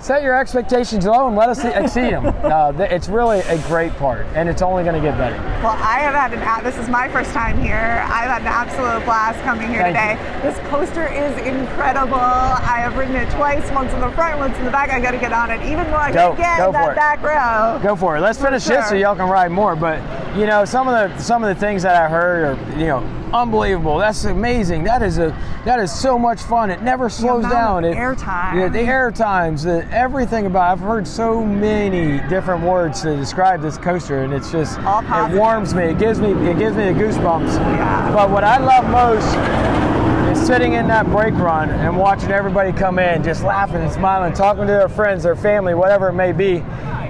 set 0.00 0.23
your 0.23 0.39
expectations 0.39 1.06
low 1.06 1.27
and 1.27 1.37
let 1.37 1.49
us 1.49 1.65
exceed 1.65 2.12
them. 2.12 2.27
Uh, 2.27 2.73
it's 2.79 3.09
really 3.09 3.41
a 3.41 3.59
great 3.67 3.93
part, 3.97 4.27
and 4.35 4.49
it's 4.49 4.62
only 4.62 4.85
going 4.85 4.95
to 4.95 5.00
get 5.00 5.17
better. 5.19 5.37
Well, 5.62 5.77
I 5.79 6.00
have 6.00 6.15
had 6.15 6.33
an. 6.35 6.65
This 6.65 6.77
is 6.79 6.89
my 6.89 7.09
first 7.09 7.33
time 7.33 7.59
here. 7.61 8.05
I've 8.05 8.31
had 8.31 8.43
an 8.43 8.49
absolute 8.49 9.05
blast 9.05 9.41
coming 9.43 9.69
here 9.69 9.83
Thank 9.83 10.19
today. 10.19 10.41
This 10.43 10.59
coaster 10.69 11.06
is 11.06 11.37
incredible. 11.47 12.17
I 12.17 12.81
have 12.81 12.97
ridden 12.97 13.17
it 13.17 13.31
twice, 13.31 13.71
once 13.73 13.93
in 13.93 14.00
the 14.00 14.11
front, 14.12 14.39
once 14.39 14.56
in 14.59 14.65
the 14.65 14.71
back. 14.71 14.91
I 14.91 15.00
got 15.00 15.12
to 15.12 15.19
get 15.19 15.33
on 15.33 15.50
it, 15.50 15.62
even 15.62 15.85
though 15.91 15.97
I 15.97 16.12
Go- 16.12 16.35
can 16.35 16.37
get 16.37 16.59
go 16.59 16.67
in 16.67 16.73
that 16.73 16.85
for 16.85 16.93
it. 16.93 16.97
back 16.97 17.23
row. 17.23 17.81
Go 17.83 17.97
for 17.97 18.17
it. 18.17 18.21
Let's 18.21 18.41
finish 18.41 18.65
sure. 18.65 18.77
this 18.77 18.89
so 18.89 18.94
y'all 18.94 19.17
can 19.17 19.29
ride 19.29 19.51
more. 19.51 19.77
But 19.77 20.01
you 20.37 20.47
know, 20.47 20.65
some 20.65 20.89
of 20.89 20.94
the 20.94 21.23
some 21.23 21.43
of 21.43 21.49
the 21.49 21.59
things 21.61 21.83
that 21.83 21.97
I 21.97 22.09
heard 22.09 22.59
are 22.59 22.79
you 22.79 22.87
know 22.87 23.18
unbelievable. 23.33 23.99
That's 23.99 24.25
amazing. 24.25 24.85
That 24.85 25.03
is 25.03 25.19
a 25.19 25.37
that 25.65 25.81
is 25.81 25.93
so 25.93 26.19
much 26.19 26.41
fun. 26.41 26.71
It 26.71 26.83
never 26.83 27.09
slows 27.09 27.45
down. 27.45 27.85
It, 27.85 27.97
airtime. 27.97 28.55
Yeah, 28.55 28.69
the 28.69 28.81
air 28.81 29.11
times, 29.11 29.65
the 29.65 29.87
everything 29.93 30.47
about. 30.47 30.73
I've 30.73 30.81
heard 30.81 31.07
so 31.07 31.45
many 31.45 32.27
different 32.29 32.65
words 32.65 33.03
to 33.03 33.17
describe 33.17 33.63
this 33.63 33.79
coaster, 33.79 34.25
and 34.25 34.33
it's 34.33 34.51
just 34.51 34.79
it 34.79 35.39
warms 35.39 35.75
me. 35.75 35.85
It 35.85 35.99
gives 35.99 36.21
me 36.21 36.33
it 36.33 36.59
gives 36.59 36.77
me 36.77 36.85
the 36.85 36.99
goosebumps. 36.99 37.55
Yeah. 37.55 38.13
But 38.15 38.31
what 38.31 38.45
I 38.45 38.59
love 38.59 38.89
most 38.91 40.39
is 40.39 40.47
sitting 40.47 40.75
in 40.75 40.89
that 40.89 41.07
brake 41.07 41.35
run 41.35 41.71
and 41.71 41.97
watching 41.97 42.31
everybody 42.31 42.73
come 42.73 42.99
in, 42.99 43.23
just 43.23 43.43
laughing 43.43 43.83
and 43.83 43.93
smiling, 43.93 44.33
talking 44.33 44.63
to 44.63 44.67
their 44.67 44.89
friends, 44.89 45.23
their 45.23 45.37
family, 45.37 45.75
whatever 45.75 46.09
it 46.09 46.15
may 46.15 46.33
be, 46.33 46.59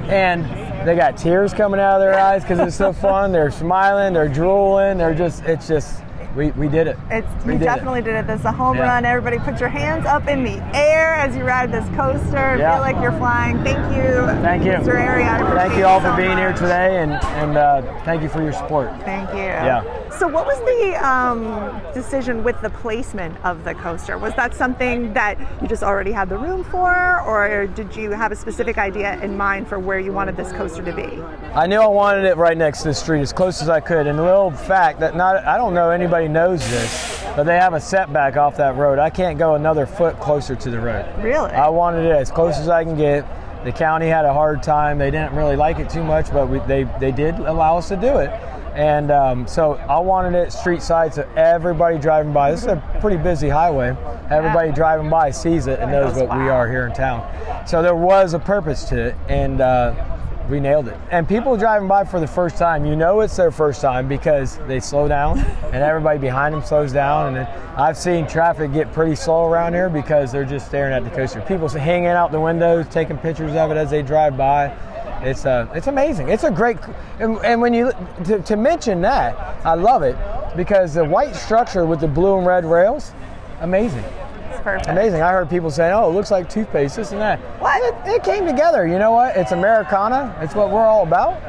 and 0.08 0.44
they 0.86 0.96
got 0.96 1.16
tears 1.16 1.52
coming 1.52 1.80
out 1.80 1.96
of 1.96 2.00
their 2.00 2.18
eyes 2.18 2.42
because 2.42 2.60
it's 2.60 2.76
so 2.76 2.92
fun. 3.08 3.32
They're 3.32 3.50
smiling, 3.50 4.14
they're 4.14 4.28
drooling, 4.28 4.98
they're 4.98 5.14
just, 5.14 5.42
it's 5.44 5.68
just, 5.68 6.02
we, 6.38 6.52
we 6.52 6.68
did 6.68 6.86
it. 6.86 6.96
It's, 7.10 7.26
we 7.44 7.54
you 7.54 7.58
did 7.58 7.62
it. 7.62 7.66
definitely 7.66 8.00
did 8.00 8.14
it. 8.14 8.26
This 8.28 8.38
is 8.38 8.46
a 8.46 8.52
home 8.52 8.76
Yeah. 8.76 8.84
run. 8.84 9.04
Everybody 9.04 9.38
put 9.38 9.58
your 9.58 9.68
hands 9.68 10.06
up 10.06 10.28
in 10.28 10.44
the 10.44 10.62
air 10.74 11.14
as 11.14 11.36
you 11.36 11.42
ride 11.42 11.72
this 11.72 11.86
coaster. 11.96 12.56
Yeah. 12.56 12.74
Feel 12.74 12.80
like 12.80 12.96
you're 13.02 13.18
flying. 13.18 13.58
Thank 13.64 13.78
you. 13.96 14.24
Thank 14.40 14.64
you. 14.64 14.72
Mr. 14.72 15.54
Thank 15.54 15.76
you 15.76 15.84
all 15.84 16.00
so 16.00 16.10
for 16.10 16.16
being 16.16 16.38
here 16.38 16.52
today, 16.52 17.02
and 17.02 17.12
and 17.12 17.56
uh, 17.58 17.82
thank 18.04 18.22
you 18.22 18.28
for 18.28 18.42
your 18.42 18.52
support. 18.52 18.88
Thank 19.02 19.30
you. 19.30 19.38
Yeah. 19.38 19.82
So, 20.18 20.26
what 20.26 20.46
was 20.46 20.58
the 20.58 20.96
um, 21.06 21.80
decision 21.94 22.42
with 22.42 22.60
the 22.60 22.70
placement 22.70 23.36
of 23.44 23.62
the 23.62 23.72
coaster? 23.74 24.18
Was 24.18 24.34
that 24.34 24.52
something 24.52 25.12
that 25.12 25.38
you 25.62 25.68
just 25.68 25.84
already 25.84 26.10
had 26.10 26.28
the 26.28 26.36
room 26.36 26.64
for, 26.64 27.20
or 27.20 27.68
did 27.68 27.94
you 27.94 28.10
have 28.10 28.32
a 28.32 28.36
specific 28.36 28.78
idea 28.78 29.22
in 29.22 29.36
mind 29.36 29.68
for 29.68 29.78
where 29.78 30.00
you 30.00 30.10
wanted 30.10 30.36
this 30.36 30.50
coaster 30.50 30.82
to 30.82 30.92
be? 30.92 31.22
I 31.54 31.68
knew 31.68 31.78
I 31.78 31.86
wanted 31.86 32.24
it 32.24 32.36
right 32.36 32.56
next 32.56 32.82
to 32.82 32.88
the 32.88 32.94
street, 32.94 33.20
as 33.20 33.32
close 33.32 33.62
as 33.62 33.68
I 33.68 33.78
could. 33.78 34.08
And 34.08 34.18
the 34.18 34.24
little 34.24 34.50
fact 34.50 34.98
that 34.98 35.14
not 35.14 35.36
I 35.46 35.56
don't 35.56 35.72
know 35.72 35.90
anybody 35.90 36.26
knows 36.26 36.68
this, 36.68 37.22
but 37.36 37.44
they 37.44 37.56
have 37.56 37.74
a 37.74 37.80
setback 37.80 38.36
off 38.36 38.56
that 38.56 38.74
road. 38.74 38.98
I 38.98 39.10
can't 39.10 39.38
go 39.38 39.54
another 39.54 39.86
foot 39.86 40.18
closer 40.18 40.56
to 40.56 40.68
the 40.68 40.80
road. 40.80 41.06
Really? 41.22 41.52
I 41.52 41.68
wanted 41.68 42.04
it 42.04 42.16
as 42.16 42.32
close 42.32 42.58
as 42.58 42.68
I 42.68 42.82
can 42.82 42.96
get. 42.96 43.24
The 43.62 43.70
county 43.70 44.08
had 44.08 44.24
a 44.24 44.32
hard 44.32 44.64
time. 44.64 44.98
They 44.98 45.12
didn't 45.12 45.34
really 45.34 45.54
like 45.54 45.78
it 45.78 45.88
too 45.88 46.02
much, 46.02 46.32
but 46.32 46.48
we, 46.48 46.58
they 46.66 46.88
they 46.98 47.12
did 47.12 47.36
allow 47.36 47.78
us 47.78 47.86
to 47.90 47.96
do 47.96 48.18
it. 48.18 48.30
And 48.78 49.10
um, 49.10 49.48
so 49.48 49.72
I 49.74 49.98
wanted 49.98 50.38
it 50.38 50.52
street 50.52 50.82
side, 50.82 51.12
so 51.12 51.28
everybody 51.34 51.98
driving 51.98 52.32
by. 52.32 52.52
This 52.52 52.60
is 52.60 52.68
a 52.68 52.98
pretty 53.00 53.16
busy 53.16 53.48
highway. 53.48 53.88
Everybody 54.30 54.70
driving 54.70 55.10
by 55.10 55.32
sees 55.32 55.66
it 55.66 55.80
and 55.80 55.90
knows 55.90 56.14
what 56.14 56.28
we 56.38 56.48
are 56.48 56.68
here 56.68 56.86
in 56.86 56.92
town. 56.92 57.66
So 57.66 57.82
there 57.82 57.96
was 57.96 58.34
a 58.34 58.38
purpose 58.38 58.84
to 58.90 59.06
it, 59.06 59.16
and 59.28 59.60
uh, 59.60 60.18
we 60.48 60.60
nailed 60.60 60.86
it. 60.86 60.96
And 61.10 61.28
people 61.28 61.56
driving 61.56 61.88
by 61.88 62.04
for 62.04 62.20
the 62.20 62.28
first 62.28 62.56
time, 62.56 62.86
you 62.86 62.94
know 62.94 63.18
it's 63.18 63.34
their 63.34 63.50
first 63.50 63.80
time 63.80 64.06
because 64.06 64.58
they 64.68 64.78
slow 64.78 65.08
down, 65.08 65.40
and 65.72 65.82
everybody 65.82 66.20
behind 66.20 66.54
them 66.54 66.62
slows 66.62 66.92
down. 66.92 67.36
And 67.36 67.48
I've 67.76 67.98
seen 67.98 68.28
traffic 68.28 68.72
get 68.72 68.92
pretty 68.92 69.16
slow 69.16 69.46
around 69.46 69.74
here 69.74 69.88
because 69.88 70.30
they're 70.30 70.44
just 70.44 70.68
staring 70.68 70.94
at 70.94 71.02
the 71.02 71.10
coaster. 71.10 71.40
People 71.40 71.68
hanging 71.68 72.06
out 72.06 72.30
the 72.30 72.40
windows, 72.40 72.86
taking 72.92 73.18
pictures 73.18 73.56
of 73.56 73.72
it 73.72 73.76
as 73.76 73.90
they 73.90 74.02
drive 74.02 74.36
by. 74.36 74.72
It's 75.22 75.46
uh, 75.46 75.68
it's 75.74 75.86
amazing. 75.86 76.28
It's 76.28 76.44
a 76.44 76.50
great, 76.50 76.76
and, 77.18 77.38
and 77.44 77.60
when 77.60 77.74
you 77.74 77.92
to, 78.24 78.40
to 78.40 78.56
mention 78.56 79.00
that, 79.02 79.36
I 79.66 79.74
love 79.74 80.02
it 80.02 80.16
because 80.56 80.94
the 80.94 81.04
white 81.04 81.34
structure 81.34 81.84
with 81.86 82.00
the 82.00 82.08
blue 82.08 82.36
and 82.38 82.46
red 82.46 82.64
rails, 82.64 83.12
amazing. 83.60 84.04
It's 84.50 84.60
perfect. 84.62 84.88
Amazing. 84.88 85.22
I 85.22 85.32
heard 85.32 85.50
people 85.50 85.70
saying, 85.70 85.92
"Oh, 85.92 86.08
it 86.08 86.14
looks 86.14 86.30
like 86.30 86.48
toothpaste, 86.48 86.96
this 86.96 87.12
and 87.12 87.20
that." 87.20 87.40
What? 87.60 87.82
It, 87.82 88.14
it 88.14 88.24
came 88.24 88.46
together. 88.46 88.86
You 88.86 88.98
know 88.98 89.12
what? 89.12 89.36
It's 89.36 89.52
Americana. 89.52 90.36
It's 90.40 90.54
what 90.54 90.70
we're 90.70 90.86
all 90.86 91.02
about, 91.02 91.42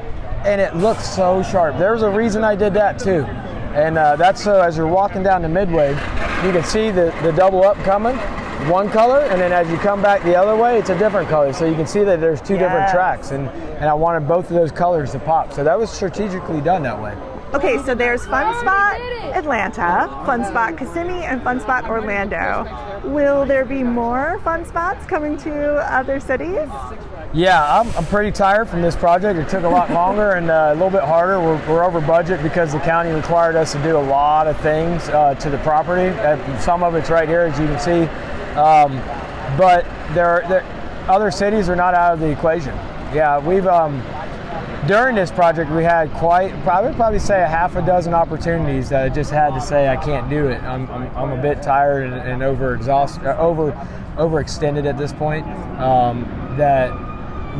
and 0.45 0.59
it 0.59 0.75
looks 0.75 1.07
so 1.07 1.43
sharp. 1.43 1.77
There's 1.77 2.01
a 2.01 2.09
reason 2.09 2.43
I 2.43 2.55
did 2.55 2.73
that 2.73 2.99
too. 2.99 3.25
And 3.73 3.99
uh, 3.99 4.15
that's 4.15 4.43
so 4.43 4.59
as 4.61 4.75
you're 4.75 4.87
walking 4.87 5.21
down 5.21 5.43
the 5.43 5.49
midway, 5.49 5.89
you 6.43 6.51
can 6.51 6.63
see 6.63 6.89
the, 6.89 7.15
the 7.21 7.31
double 7.31 7.63
up 7.63 7.77
coming, 7.77 8.15
one 8.67 8.89
color, 8.89 9.21
and 9.21 9.39
then 9.39 9.51
as 9.51 9.69
you 9.69 9.77
come 9.77 10.01
back 10.01 10.23
the 10.23 10.35
other 10.35 10.55
way, 10.55 10.77
it's 10.77 10.89
a 10.89 10.97
different 10.97 11.29
color. 11.29 11.53
So 11.53 11.65
you 11.65 11.75
can 11.75 11.87
see 11.87 12.03
that 12.03 12.19
there's 12.19 12.41
two 12.41 12.57
different 12.57 12.89
tracks, 12.91 13.31
and, 13.31 13.47
and 13.47 13.85
I 13.85 13.93
wanted 13.93 14.27
both 14.27 14.49
of 14.49 14.55
those 14.55 14.71
colors 14.71 15.11
to 15.11 15.19
pop. 15.19 15.53
So 15.53 15.63
that 15.63 15.77
was 15.77 15.89
strategically 15.89 16.61
done 16.61 16.83
that 16.83 17.01
way. 17.01 17.15
Okay, 17.53 17.81
so 17.83 17.95
there's 17.95 18.25
Fun 18.27 18.53
Spot 18.59 18.99
Atlanta, 19.35 20.07
Fun 20.25 20.45
Spot 20.45 20.77
Kissimmee, 20.77 21.23
and 21.23 21.41
Fun 21.41 21.59
Spot 21.59 21.85
Orlando. 21.89 22.65
Will 23.05 23.45
there 23.45 23.65
be 23.65 23.81
more 23.81 24.39
fun 24.43 24.65
spots 24.65 25.05
coming 25.05 25.37
to 25.37 25.75
other 25.91 26.19
cities? 26.19 26.67
Yeah, 27.33 27.79
I'm, 27.79 27.89
I'm 27.95 28.05
pretty 28.05 28.31
tired 28.31 28.67
from 28.67 28.81
this 28.81 28.95
project. 28.95 29.39
It 29.39 29.49
took 29.49 29.63
a 29.63 29.69
lot 29.69 29.89
longer 29.91 30.31
and 30.31 30.51
uh, 30.51 30.69
a 30.71 30.73
little 30.73 30.89
bit 30.89 31.03
harder. 31.03 31.39
We're, 31.39 31.57
we're 31.67 31.83
over 31.83 32.01
budget 32.01 32.43
because 32.43 32.73
the 32.73 32.79
county 32.79 33.11
required 33.11 33.55
us 33.55 33.71
to 33.73 33.81
do 33.81 33.97
a 33.97 33.99
lot 34.01 34.47
of 34.47 34.59
things 34.61 35.07
uh, 35.09 35.35
to 35.35 35.49
the 35.49 35.57
property. 35.59 36.09
Uh, 36.19 36.59
some 36.59 36.83
of 36.83 36.95
it's 36.95 37.09
right 37.09 37.27
here, 37.27 37.41
as 37.41 37.59
you 37.59 37.67
can 37.67 37.79
see. 37.79 38.28
Um, 38.57 38.97
but 39.57 39.85
there, 40.13 40.45
there, 40.49 40.65
other 41.09 41.31
cities 41.31 41.69
are 41.69 41.75
not 41.75 41.93
out 41.93 42.13
of 42.13 42.19
the 42.19 42.29
equation. 42.29 42.75
Yeah, 43.13 43.39
we've 43.39 43.65
um, 43.65 44.03
during 44.87 45.15
this 45.15 45.31
project 45.31 45.71
we 45.71 45.83
had 45.83 46.11
quite, 46.13 46.53
would 46.53 46.95
probably 46.95 47.19
say 47.19 47.43
a 47.43 47.47
half 47.47 47.75
a 47.75 47.81
dozen 47.81 48.13
opportunities 48.13 48.89
that 48.89 49.03
I 49.03 49.09
just 49.09 49.31
had 49.31 49.53
to 49.53 49.61
say 49.61 49.87
I 49.87 49.97
can't 49.97 50.29
do 50.29 50.47
it. 50.47 50.61
I'm, 50.63 50.89
I'm, 50.89 51.15
I'm 51.15 51.31
a 51.37 51.41
bit 51.41 51.61
tired 51.61 52.11
and, 52.11 52.15
and 52.15 52.43
over 52.43 52.75
exhausted, 52.75 53.25
uh, 53.25 53.37
over 53.37 53.71
overextended 54.15 54.85
at 54.85 54.97
this 54.97 55.13
point. 55.13 55.45
Um, 55.79 56.23
that 56.57 56.91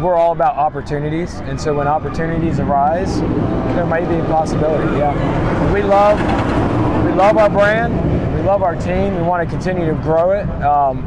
we're 0.01 0.15
all 0.15 0.31
about 0.31 0.55
opportunities, 0.55 1.36
and 1.41 1.60
so 1.60 1.74
when 1.74 1.88
opportunities 1.88 2.60
arise, 2.60 3.22
there 3.75 3.86
might 3.86 4.08
be 4.08 4.15
a 4.15 4.25
possibility. 4.25 4.98
Yeah, 4.98 5.74
we 5.74 5.84
love 5.84 6.19
we 7.05 7.12
love 7.13 7.38
our 7.38 7.50
brand, 7.50 7.93
love 8.50 8.63
our 8.63 8.75
team. 8.75 9.15
We 9.15 9.22
want 9.22 9.48
to 9.48 9.56
continue 9.56 9.86
to 9.86 9.94
grow 10.01 10.32
it. 10.32 10.50
Um, 10.63 11.06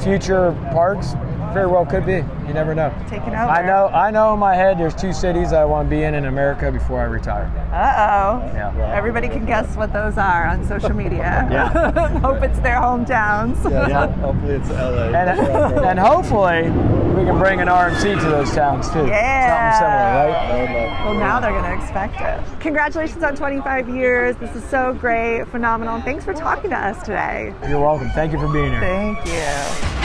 future 0.00 0.52
parks 0.72 1.12
very 1.52 1.66
well 1.66 1.84
could 1.84 2.06
be. 2.06 2.24
You 2.46 2.54
never 2.54 2.74
know. 2.74 2.90
Taking 3.06 3.28
over. 3.28 3.36
I 3.36 3.66
know. 3.66 3.88
I 3.88 4.10
know 4.10 4.32
in 4.32 4.40
my 4.40 4.54
head 4.54 4.78
there's 4.78 4.94
two 4.94 5.12
cities 5.12 5.52
I 5.52 5.66
want 5.66 5.90
to 5.90 5.94
be 5.94 6.04
in 6.04 6.14
in 6.14 6.24
America 6.24 6.72
before 6.72 7.02
I 7.02 7.04
retire. 7.04 7.52
Uh 7.70 8.40
oh. 8.40 8.46
Yeah. 8.54 8.94
Everybody 8.96 9.28
can 9.28 9.44
guess 9.44 9.76
what 9.76 9.92
those 9.92 10.16
are 10.16 10.46
on 10.46 10.66
social 10.66 10.94
media. 10.94 11.46
Yeah. 11.50 12.18
Hope 12.20 12.42
it's 12.42 12.58
their 12.60 12.76
hometowns. 12.76 13.58
Yeah, 13.70 14.06
hopefully 14.20 14.54
it's 14.54 14.70
LA. 14.70 15.10
And, 15.10 15.84
and 15.84 15.98
hopefully 15.98 16.62
we 17.20 17.26
can 17.26 17.38
bring 17.38 17.60
an 17.60 17.68
RMC 17.68 18.18
to 18.18 18.30
those 18.30 18.50
towns 18.52 18.90
too. 18.90 19.06
Yeah. 19.06 19.78
Something 19.78 20.72
similar, 20.72 20.88
right? 20.88 21.04
Well, 21.04 21.14
now 21.14 21.38
they're 21.38 21.50
going 21.50 21.64
to 21.64 21.74
expect 21.82 22.18
it. 22.20 22.60
Congratulations 22.60 23.22
on 23.22 23.36
25 23.36 23.90
years. 23.90 24.36
This 24.36 24.56
is 24.56 24.64
so 24.64 24.94
great, 24.94 25.44
phenomenal. 25.48 26.00
Thanks 26.00 26.24
for 26.24 26.32
talking 26.32 26.70
to 26.70 26.78
us 26.78 27.02
today. 27.02 27.54
You're 27.68 27.80
welcome. 27.80 28.08
Thank 28.10 28.32
you 28.32 28.38
for 28.38 28.48
being 28.48 28.70
here. 28.70 28.80
Thank 28.80 29.18
you. 29.26 30.00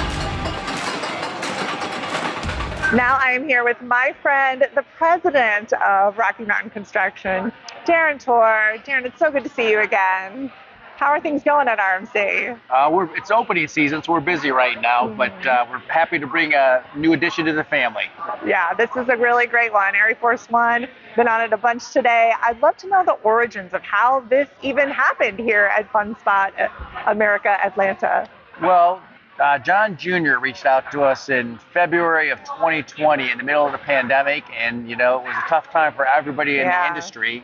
Now 2.95 3.17
I 3.19 3.31
am 3.31 3.47
here 3.47 3.63
with 3.63 3.81
my 3.81 4.13
friend, 4.21 4.65
the 4.75 4.83
president 4.97 5.73
of 5.85 6.17
Rocky 6.17 6.43
Mountain 6.45 6.69
Construction, 6.69 7.51
Darren 7.85 8.23
Torr. 8.23 8.77
Darren, 8.85 9.05
it's 9.05 9.19
so 9.19 9.31
good 9.31 9.43
to 9.43 9.49
see 9.49 9.71
you 9.71 9.79
again. 9.79 10.51
How 10.97 11.07
are 11.07 11.19
things 11.19 11.43
going 11.43 11.67
at 11.67 11.77
RMC? 11.77 12.57
Uh, 12.69 12.89
we're, 12.91 13.13
it's 13.17 13.29
opening 13.29 13.67
season, 13.67 14.01
so 14.01 14.13
we're 14.13 14.21
busy 14.21 14.51
right 14.51 14.79
now, 14.79 15.07
but 15.13 15.45
uh, 15.45 15.65
we're 15.69 15.79
happy 15.79 16.19
to 16.19 16.25
bring 16.27 16.53
a 16.53 16.83
new 16.95 17.11
addition 17.11 17.45
to 17.45 17.53
the 17.53 17.65
family. 17.65 18.05
Yeah, 18.45 18.73
this 18.73 18.89
is 18.95 19.09
a 19.09 19.17
really 19.17 19.45
great 19.45 19.73
one. 19.73 19.93
ArieForce 19.93 20.49
One, 20.49 20.87
been 21.17 21.27
on 21.27 21.41
it 21.41 21.51
a 21.51 21.57
bunch 21.57 21.91
today. 21.91 22.31
I'd 22.41 22.61
love 22.61 22.77
to 22.77 22.87
know 22.87 23.03
the 23.05 23.13
origins 23.13 23.73
of 23.73 23.81
how 23.81 24.21
this 24.29 24.47
even 24.61 24.89
happened 24.89 25.37
here 25.39 25.65
at 25.77 25.91
Fun 25.91 26.17
Spot 26.19 26.53
uh, 26.59 26.69
America 27.07 27.49
Atlanta. 27.49 28.29
Well, 28.61 29.01
uh, 29.37 29.59
John 29.59 29.97
Jr. 29.97 30.37
reached 30.39 30.65
out 30.65 30.89
to 30.93 31.01
us 31.03 31.27
in 31.27 31.59
February 31.73 32.29
of 32.29 32.39
2020 32.45 33.31
in 33.31 33.37
the 33.37 33.43
middle 33.43 33.65
of 33.65 33.73
the 33.73 33.77
pandemic, 33.77 34.45
and 34.57 34.89
you 34.89 34.95
know 34.95 35.19
it 35.19 35.25
was 35.25 35.35
a 35.45 35.49
tough 35.49 35.69
time 35.71 35.93
for 35.93 36.05
everybody 36.07 36.59
in 36.59 36.67
Yeah. 36.67 36.83
the 36.83 36.87
industry. 36.87 37.43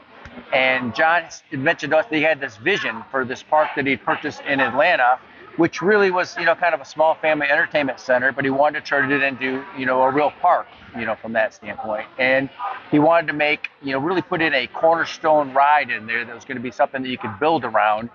And 0.54 0.94
John 0.94 1.24
mentioned 1.52 1.92
to 1.92 1.98
us 1.98 2.06
that 2.10 2.16
he 2.16 2.22
had 2.22 2.40
this 2.40 2.58
vision 2.58 3.04
for 3.10 3.24
this 3.24 3.44
park 3.44 3.70
that 3.76 3.86
he'd 3.86 4.04
purchased 4.04 4.42
in 4.42 4.60
Atlanta, 4.60 5.20
which 5.58 5.82
really 5.82 6.12
was 6.12 6.36
you 6.38 6.46
know 6.46 6.56
kind 6.56 6.74
of 6.74 6.82
a 6.82 6.86
small 6.86 7.16
family 7.16 7.48
entertainment 7.48 8.00
center, 8.00 8.32
but 8.32 8.44
he 8.44 8.50
wanted 8.52 8.82
to 8.82 8.86
turn 8.86 9.12
it 9.12 9.24
into 9.24 9.64
you 9.78 9.86
know 9.86 10.02
a 10.02 10.12
real 10.12 10.32
park, 10.42 10.68
you 10.98 11.06
know 11.06 11.16
from 11.16 11.34
that 11.34 11.54
standpoint. 11.54 12.06
And 12.18 12.50
he 12.90 13.00
wanted 13.00 13.28
to 13.28 13.34
make 13.34 13.70
you 13.82 13.94
know 13.94 14.00
really 14.00 14.22
put 14.22 14.42
in 14.42 14.54
a 14.54 14.68
cornerstone 14.68 15.54
ride 15.54 15.90
in 15.90 16.06
there 16.06 16.26
that 16.26 16.36
was 16.36 16.46
going 16.46 16.58
to 16.58 16.64
be 16.64 16.72
something 16.72 17.02
that 17.02 17.10
you 17.10 17.18
could 17.18 17.40
build 17.40 17.64
around. 17.64 18.10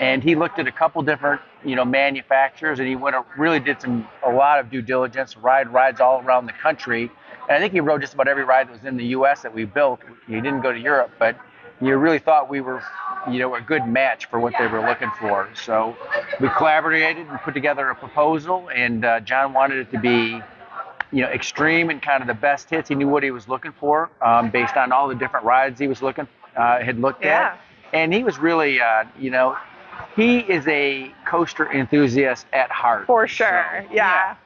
And 0.00 0.22
he 0.22 0.34
looked 0.34 0.58
at 0.58 0.66
a 0.66 0.72
couple 0.72 1.02
different 1.02 1.42
you 1.64 1.76
know 1.76 1.84
manufacturers 1.84 2.78
and 2.78 2.88
he 2.88 2.96
went 2.96 3.16
really 3.36 3.60
did 3.60 3.80
some 3.80 4.08
a 4.24 4.30
lot 4.32 4.58
of 4.58 4.70
due 4.70 4.82
diligence 4.82 5.36
ride 5.36 5.72
rides 5.72 6.00
all 6.00 6.22
around 6.22 6.46
the 6.46 6.54
country. 6.54 7.10
And 7.48 7.56
i 7.56 7.58
think 7.58 7.72
he 7.72 7.80
rode 7.80 8.00
just 8.00 8.14
about 8.14 8.28
every 8.28 8.44
ride 8.44 8.68
that 8.68 8.72
was 8.72 8.84
in 8.84 8.96
the 8.96 9.04
us 9.04 9.42
that 9.42 9.52
we 9.52 9.64
built. 9.64 10.00
He 10.26 10.34
didn't 10.34 10.62
go 10.62 10.72
to 10.72 10.78
europe 10.78 11.10
but 11.18 11.36
you 11.82 11.96
really 11.96 12.18
thought 12.18 12.48
we 12.48 12.60
were 12.60 12.82
you 13.30 13.38
know 13.38 13.54
a 13.54 13.60
good 13.60 13.86
match 13.86 14.26
for 14.26 14.40
what 14.40 14.54
they 14.58 14.66
were 14.66 14.80
looking 14.86 15.10
for 15.20 15.48
so 15.54 15.96
we 16.40 16.48
collaborated 16.50 17.26
and 17.26 17.38
put 17.40 17.54
together 17.54 17.90
a 17.90 17.94
proposal 17.94 18.68
and 18.74 19.04
uh, 19.04 19.20
john 19.20 19.52
wanted 19.52 19.78
it 19.78 19.90
to 19.90 19.98
be 19.98 20.40
you 21.12 21.22
know 21.22 21.28
extreme 21.28 21.90
and 21.90 22.00
kind 22.02 22.20
of 22.22 22.26
the 22.26 22.34
best 22.34 22.70
hits 22.70 22.88
he 22.88 22.94
knew 22.94 23.08
what 23.08 23.22
he 23.22 23.30
was 23.30 23.48
looking 23.48 23.72
for 23.72 24.10
um, 24.22 24.50
based 24.50 24.76
on 24.76 24.92
all 24.92 25.08
the 25.08 25.14
different 25.14 25.44
rides 25.44 25.78
he 25.78 25.86
was 25.88 26.02
looking 26.02 26.26
uh, 26.56 26.80
had 26.80 26.98
looked 26.98 27.24
Yeah. 27.24 27.52
at 27.52 27.60
and 27.92 28.12
he 28.14 28.24
was 28.24 28.38
really 28.38 28.80
uh, 28.80 29.04
you 29.18 29.30
know 29.30 29.56
he 30.16 30.38
is 30.40 30.66
a 30.68 31.12
coaster 31.26 31.70
enthusiast 31.72 32.46
at 32.52 32.70
heart. 32.70 33.06
For 33.06 33.26
sure, 33.28 33.84
So, 33.88 33.94
yeah. 33.94 34.36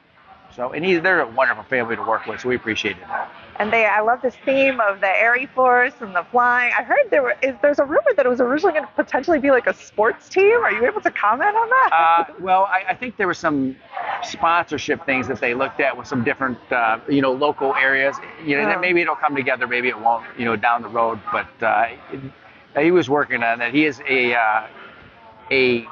So, 0.57 0.73
and 0.73 0.83
he's 0.83 1.01
they're 1.01 1.21
a 1.21 1.27
wonderful 1.27 1.63
family 1.65 1.95
to 1.95 2.01
work 2.01 2.25
with, 2.25 2.41
so 2.41 2.49
we 2.49 2.55
appreciated 2.55 3.03
that. 3.03 3.31
And 3.59 3.71
they, 3.71 3.85
I 3.85 4.01
love 4.01 4.21
this 4.23 4.35
theme 4.43 4.79
of 4.79 5.01
the 5.01 5.07
Air 5.07 5.37
Force 5.53 5.93
and 6.01 6.15
the 6.15 6.23
flying. 6.31 6.73
I 6.77 6.81
heard 6.83 6.97
there 7.11 7.21
were, 7.21 7.35
is, 7.43 7.55
there's 7.61 7.77
a 7.79 7.83
rumor 7.85 8.11
that 8.15 8.25
it 8.25 8.29
was 8.29 8.41
originally 8.41 8.73
going 8.73 8.85
to 8.85 8.91
potentially 8.95 9.39
be 9.39 9.51
like 9.51 9.67
a 9.67 9.73
sports 9.73 10.27
team. 10.29 10.63
Are 10.63 10.71
you 10.71 10.85
able 10.87 11.01
to 11.01 11.11
comment 11.11 11.55
on 11.55 11.69
that? 11.69 11.89
Uh, 11.93 12.33
well, 12.39 12.63
I, 12.63 12.85
I 12.89 12.95
think 12.95 13.17
there 13.17 13.27
were 13.27 13.33
some 13.35 13.75
sponsorship 14.23 15.05
things 15.05 15.27
that 15.27 15.39
they 15.39 15.53
looked 15.53 15.79
at 15.79 15.95
with 15.95 16.07
some 16.07 16.23
different, 16.23 16.57
uh, 16.71 16.99
you 17.07 17.21
know, 17.21 17.33
local 17.33 17.75
areas. 17.75 18.15
You 18.43 18.57
know, 18.57 18.63
Oh. 18.63 18.69
that 18.69 18.81
maybe 18.81 19.01
it'll 19.01 19.15
come 19.15 19.35
together, 19.35 19.67
maybe 19.67 19.89
it 19.89 19.99
won't, 19.99 20.25
you 20.39 20.45
know, 20.45 20.55
down 20.55 20.81
the 20.81 20.89
road. 20.89 21.19
But 21.31 21.47
uh, 21.63 21.87
it, 22.11 22.19
he 22.83 22.91
was 22.91 23.09
working 23.09 23.43
on 23.43 23.59
that. 23.59 23.73
He 23.73 23.85
is 23.85 24.01
a, 24.09 24.33
uh, 24.35 24.67
a, 25.51 25.85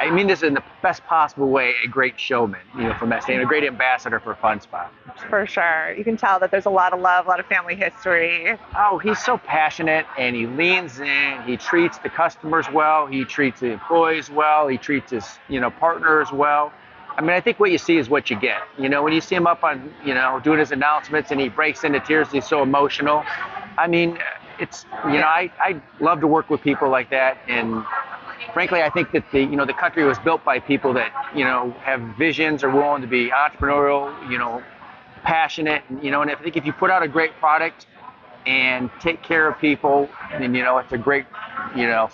I 0.00 0.10
mean 0.10 0.26
this 0.28 0.42
in 0.42 0.54
the 0.54 0.62
best 0.82 1.04
possible 1.04 1.50
way, 1.50 1.74
a 1.84 1.86
great 1.86 2.18
showman, 2.18 2.60
you 2.74 2.84
know, 2.84 2.94
from 2.94 3.10
that 3.10 3.22
standpoint, 3.22 3.44
a 3.44 3.46
great 3.46 3.64
ambassador 3.64 4.18
for 4.18 4.34
Fun 4.34 4.58
Spot. 4.58 4.90
For 5.28 5.46
sure. 5.46 5.92
You 5.92 6.04
can 6.04 6.16
tell 6.16 6.40
that 6.40 6.50
there's 6.50 6.64
a 6.64 6.70
lot 6.70 6.94
of 6.94 7.00
love, 7.00 7.26
a 7.26 7.28
lot 7.28 7.38
of 7.38 7.44
family 7.46 7.74
history. 7.74 8.56
Oh, 8.74 8.96
he's 8.96 9.22
so 9.22 9.36
passionate 9.36 10.06
and 10.18 10.34
he 10.34 10.46
leans 10.46 11.00
in. 11.00 11.42
He 11.44 11.58
treats 11.58 11.98
the 11.98 12.08
customers 12.08 12.64
well. 12.72 13.06
He 13.06 13.26
treats 13.26 13.60
the 13.60 13.72
employees 13.72 14.30
well. 14.30 14.68
He 14.68 14.78
treats 14.78 15.10
his, 15.10 15.26
you 15.48 15.60
know, 15.60 15.70
partners 15.70 16.32
well. 16.32 16.72
I 17.18 17.20
mean, 17.20 17.32
I 17.32 17.40
think 17.40 17.60
what 17.60 17.70
you 17.70 17.76
see 17.76 17.98
is 17.98 18.08
what 18.08 18.30
you 18.30 18.40
get. 18.40 18.62
You 18.78 18.88
know, 18.88 19.02
when 19.02 19.12
you 19.12 19.20
see 19.20 19.34
him 19.34 19.46
up 19.46 19.62
on, 19.64 19.92
you 20.02 20.14
know, 20.14 20.40
doing 20.42 20.58
his 20.60 20.72
announcements 20.72 21.30
and 21.30 21.38
he 21.38 21.50
breaks 21.50 21.84
into 21.84 22.00
tears, 22.00 22.30
he's 22.32 22.48
so 22.48 22.62
emotional. 22.62 23.22
I 23.76 23.86
mean, 23.86 24.18
it's, 24.58 24.86
you 25.04 25.18
know, 25.18 25.26
I, 25.26 25.52
I 25.58 25.82
love 26.00 26.20
to 26.20 26.26
work 26.26 26.48
with 26.48 26.62
people 26.62 26.88
like 26.88 27.10
that. 27.10 27.36
And 27.48 27.84
frankly, 28.52 28.82
I 28.82 28.90
think 28.90 29.12
that 29.12 29.24
the, 29.32 29.40
you 29.40 29.56
know, 29.56 29.64
the 29.64 29.74
country 29.74 30.04
was 30.04 30.18
built 30.18 30.44
by 30.44 30.58
people 30.58 30.92
that, 30.94 31.12
you 31.34 31.44
know, 31.44 31.70
have 31.82 32.00
visions, 32.18 32.64
are 32.64 32.70
willing 32.70 33.02
to 33.02 33.08
be 33.08 33.30
entrepreneurial, 33.30 34.30
you 34.30 34.38
know, 34.38 34.62
passionate, 35.22 35.82
you 36.02 36.10
know, 36.10 36.22
and 36.22 36.30
I 36.30 36.34
think 36.34 36.56
if 36.56 36.64
you 36.64 36.72
put 36.72 36.90
out 36.90 37.02
a 37.02 37.08
great 37.08 37.32
product 37.34 37.86
and 38.46 38.90
take 39.00 39.22
care 39.22 39.48
of 39.48 39.58
people, 39.58 40.08
then 40.32 40.54
you 40.54 40.62
know 40.62 40.78
it's 40.78 40.92
a 40.92 40.98
great, 40.98 41.26
you 41.76 41.86
know, 41.86 42.08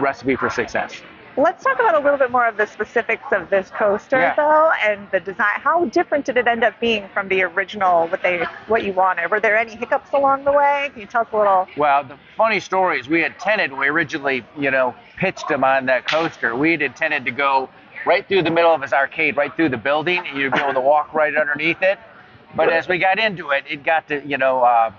recipe 0.00 0.36
for 0.36 0.50
success. 0.50 1.00
Let's 1.38 1.62
talk 1.62 1.76
about 1.76 1.94
a 1.94 2.00
little 2.00 2.18
bit 2.18 2.32
more 2.32 2.48
of 2.48 2.56
the 2.56 2.66
specifics 2.66 3.22
of 3.30 3.48
this 3.48 3.70
coaster, 3.70 4.18
Yeah. 4.18 4.34
though, 4.34 4.72
and 4.84 5.08
the 5.12 5.20
design. 5.20 5.60
How 5.62 5.84
different 5.84 6.24
did 6.24 6.36
it 6.36 6.48
end 6.48 6.64
up 6.64 6.74
being 6.80 7.08
from 7.14 7.28
the 7.28 7.44
original? 7.44 8.08
What 8.08 8.22
they, 8.22 8.44
what 8.66 8.82
you 8.82 8.92
wanted? 8.92 9.30
Were 9.30 9.38
there 9.38 9.56
any 9.56 9.76
hiccups 9.76 10.10
along 10.12 10.42
the 10.42 10.50
way? 10.50 10.90
Can 10.92 11.00
you 11.00 11.06
tell 11.06 11.20
us 11.20 11.28
a 11.32 11.36
little? 11.36 11.68
Well, 11.76 12.02
the 12.02 12.18
funny 12.36 12.58
story 12.58 12.98
is 12.98 13.08
we 13.08 13.20
had 13.20 13.32
intended 13.34 13.70
when 13.70 13.80
we 13.82 13.86
originally, 13.86 14.44
you 14.58 14.72
know, 14.72 14.96
pitched 15.16 15.48
him 15.48 15.62
on 15.62 15.86
that 15.86 16.08
coaster. 16.10 16.56
We 16.56 16.72
had 16.72 16.82
intended 16.82 17.24
to 17.26 17.30
go 17.30 17.68
right 18.04 18.26
through 18.26 18.42
the 18.42 18.50
middle 18.50 18.74
of 18.74 18.82
his 18.82 18.92
arcade, 18.92 19.36
right 19.36 19.54
through 19.54 19.68
the 19.68 19.76
building, 19.76 20.26
and 20.26 20.36
you'd 20.36 20.52
be 20.52 20.58
able 20.58 20.74
to 20.74 20.80
walk 20.80 21.14
right 21.14 21.36
underneath 21.36 21.82
it. 21.82 22.00
But 22.56 22.72
as 22.72 22.88
we 22.88 22.98
got 22.98 23.20
into 23.20 23.50
it, 23.50 23.62
it 23.70 23.84
got 23.84 24.08
to, 24.08 24.26
you 24.26 24.38
know, 24.38 24.62
uh, 24.64 24.90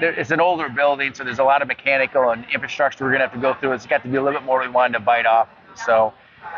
there, 0.00 0.12
it's 0.12 0.30
an 0.30 0.40
older 0.40 0.68
building, 0.68 1.14
so 1.14 1.24
there's 1.24 1.38
a 1.38 1.44
lot 1.44 1.62
of 1.62 1.68
mechanical 1.68 2.30
and 2.30 2.44
infrastructure 2.52 3.04
we're 3.04 3.12
gonna 3.12 3.24
have 3.24 3.34
to 3.34 3.40
go 3.40 3.54
through. 3.54 3.72
It's 3.72 3.86
got 3.86 4.02
to 4.02 4.08
be 4.08 4.16
a 4.16 4.22
little 4.22 4.38
bit 4.38 4.46
more 4.46 4.60
we 4.60 4.68
wanted 4.68 4.94
to 4.94 5.00
bite 5.00 5.26
off. 5.26 5.48
So, 5.74 6.12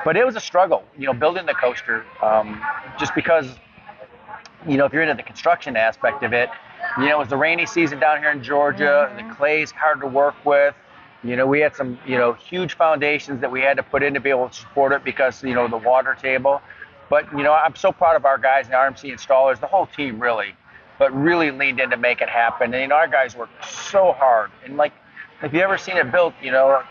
but 0.05 0.17
it 0.17 0.25
was 0.25 0.37
a 0.37 0.41
struggle, 0.41 0.85
you 0.99 1.07
know, 1.07 1.13
building 1.13 1.47
the 1.47 1.55
coaster, 1.55 2.05
um, 2.23 2.61
just 2.99 3.15
because, 3.15 3.49
you 4.67 4.77
know, 4.77 4.85
if 4.87 4.93
you're 4.93 5.03
into 5.03 5.15
the 5.15 5.23
construction 5.23 5.77
aspect 5.77 6.23
of 6.23 6.33
it, 6.33 6.49
you 6.99 7.07
know, 7.07 7.17
it 7.17 7.19
was 7.19 7.29
the 7.29 7.37
rainy 7.37 7.67
season 7.67 7.99
down 8.01 8.19
here 8.19 8.31
in 8.31 8.43
Georgia. 8.43 9.13
The 9.17 9.35
clay's 9.35 9.71
hard 9.71 10.01
to 10.01 10.07
work 10.07 10.35
with. 10.45 10.75
You 11.25 11.37
know, 11.37 11.47
we 11.47 11.61
had 11.61 11.77
some, 11.77 11.99
you 12.07 12.19
know, 12.19 12.33
huge 12.33 12.75
foundations 12.75 13.41
that 13.41 13.51
we 13.51 13.61
had 13.61 13.77
to 13.77 13.83
put 13.83 14.03
in 14.03 14.15
to 14.15 14.21
be 14.21 14.31
able 14.31 14.49
to 14.49 14.55
support 14.55 14.93
it 14.93 15.05
because, 15.05 15.43
you 15.43 15.55
know, 15.55 15.69
the 15.69 15.77
water 15.77 16.17
table. 16.21 16.61
But, 17.09 17.31
you 17.33 17.45
know, 17.45 17.53
I'm 17.53 17.77
so 17.77 17.93
proud 17.93 18.17
of 18.17 18.25
our 18.25 18.39
guys 18.39 18.67
and 18.67 18.75
the 18.75 18.79
RMC 18.79 19.13
installers, 19.13 19.61
the 19.61 19.67
whole 19.67 19.87
team 19.87 20.21
really, 20.21 20.55
but 20.99 21.13
really 21.15 21.51
leaned 21.51 21.81
in 21.81 21.91
to 21.91 21.97
make 21.97 22.21
it 22.21 22.29
happen. 22.29 22.73
And, 22.75 22.83
you 22.83 22.89
know, 22.89 22.97
our 22.97 23.09
guys 23.09 23.35
worked 23.35 23.65
so 23.65 24.13
hard. 24.13 24.51
And, 24.65 24.77
like, 24.77 24.93
if 25.43 25.53
you 25.53 25.61
ever 25.61 25.77
seen 25.79 25.97
it 25.97 26.13
built, 26.13 26.35
you 26.41 26.53
know, 26.53 26.83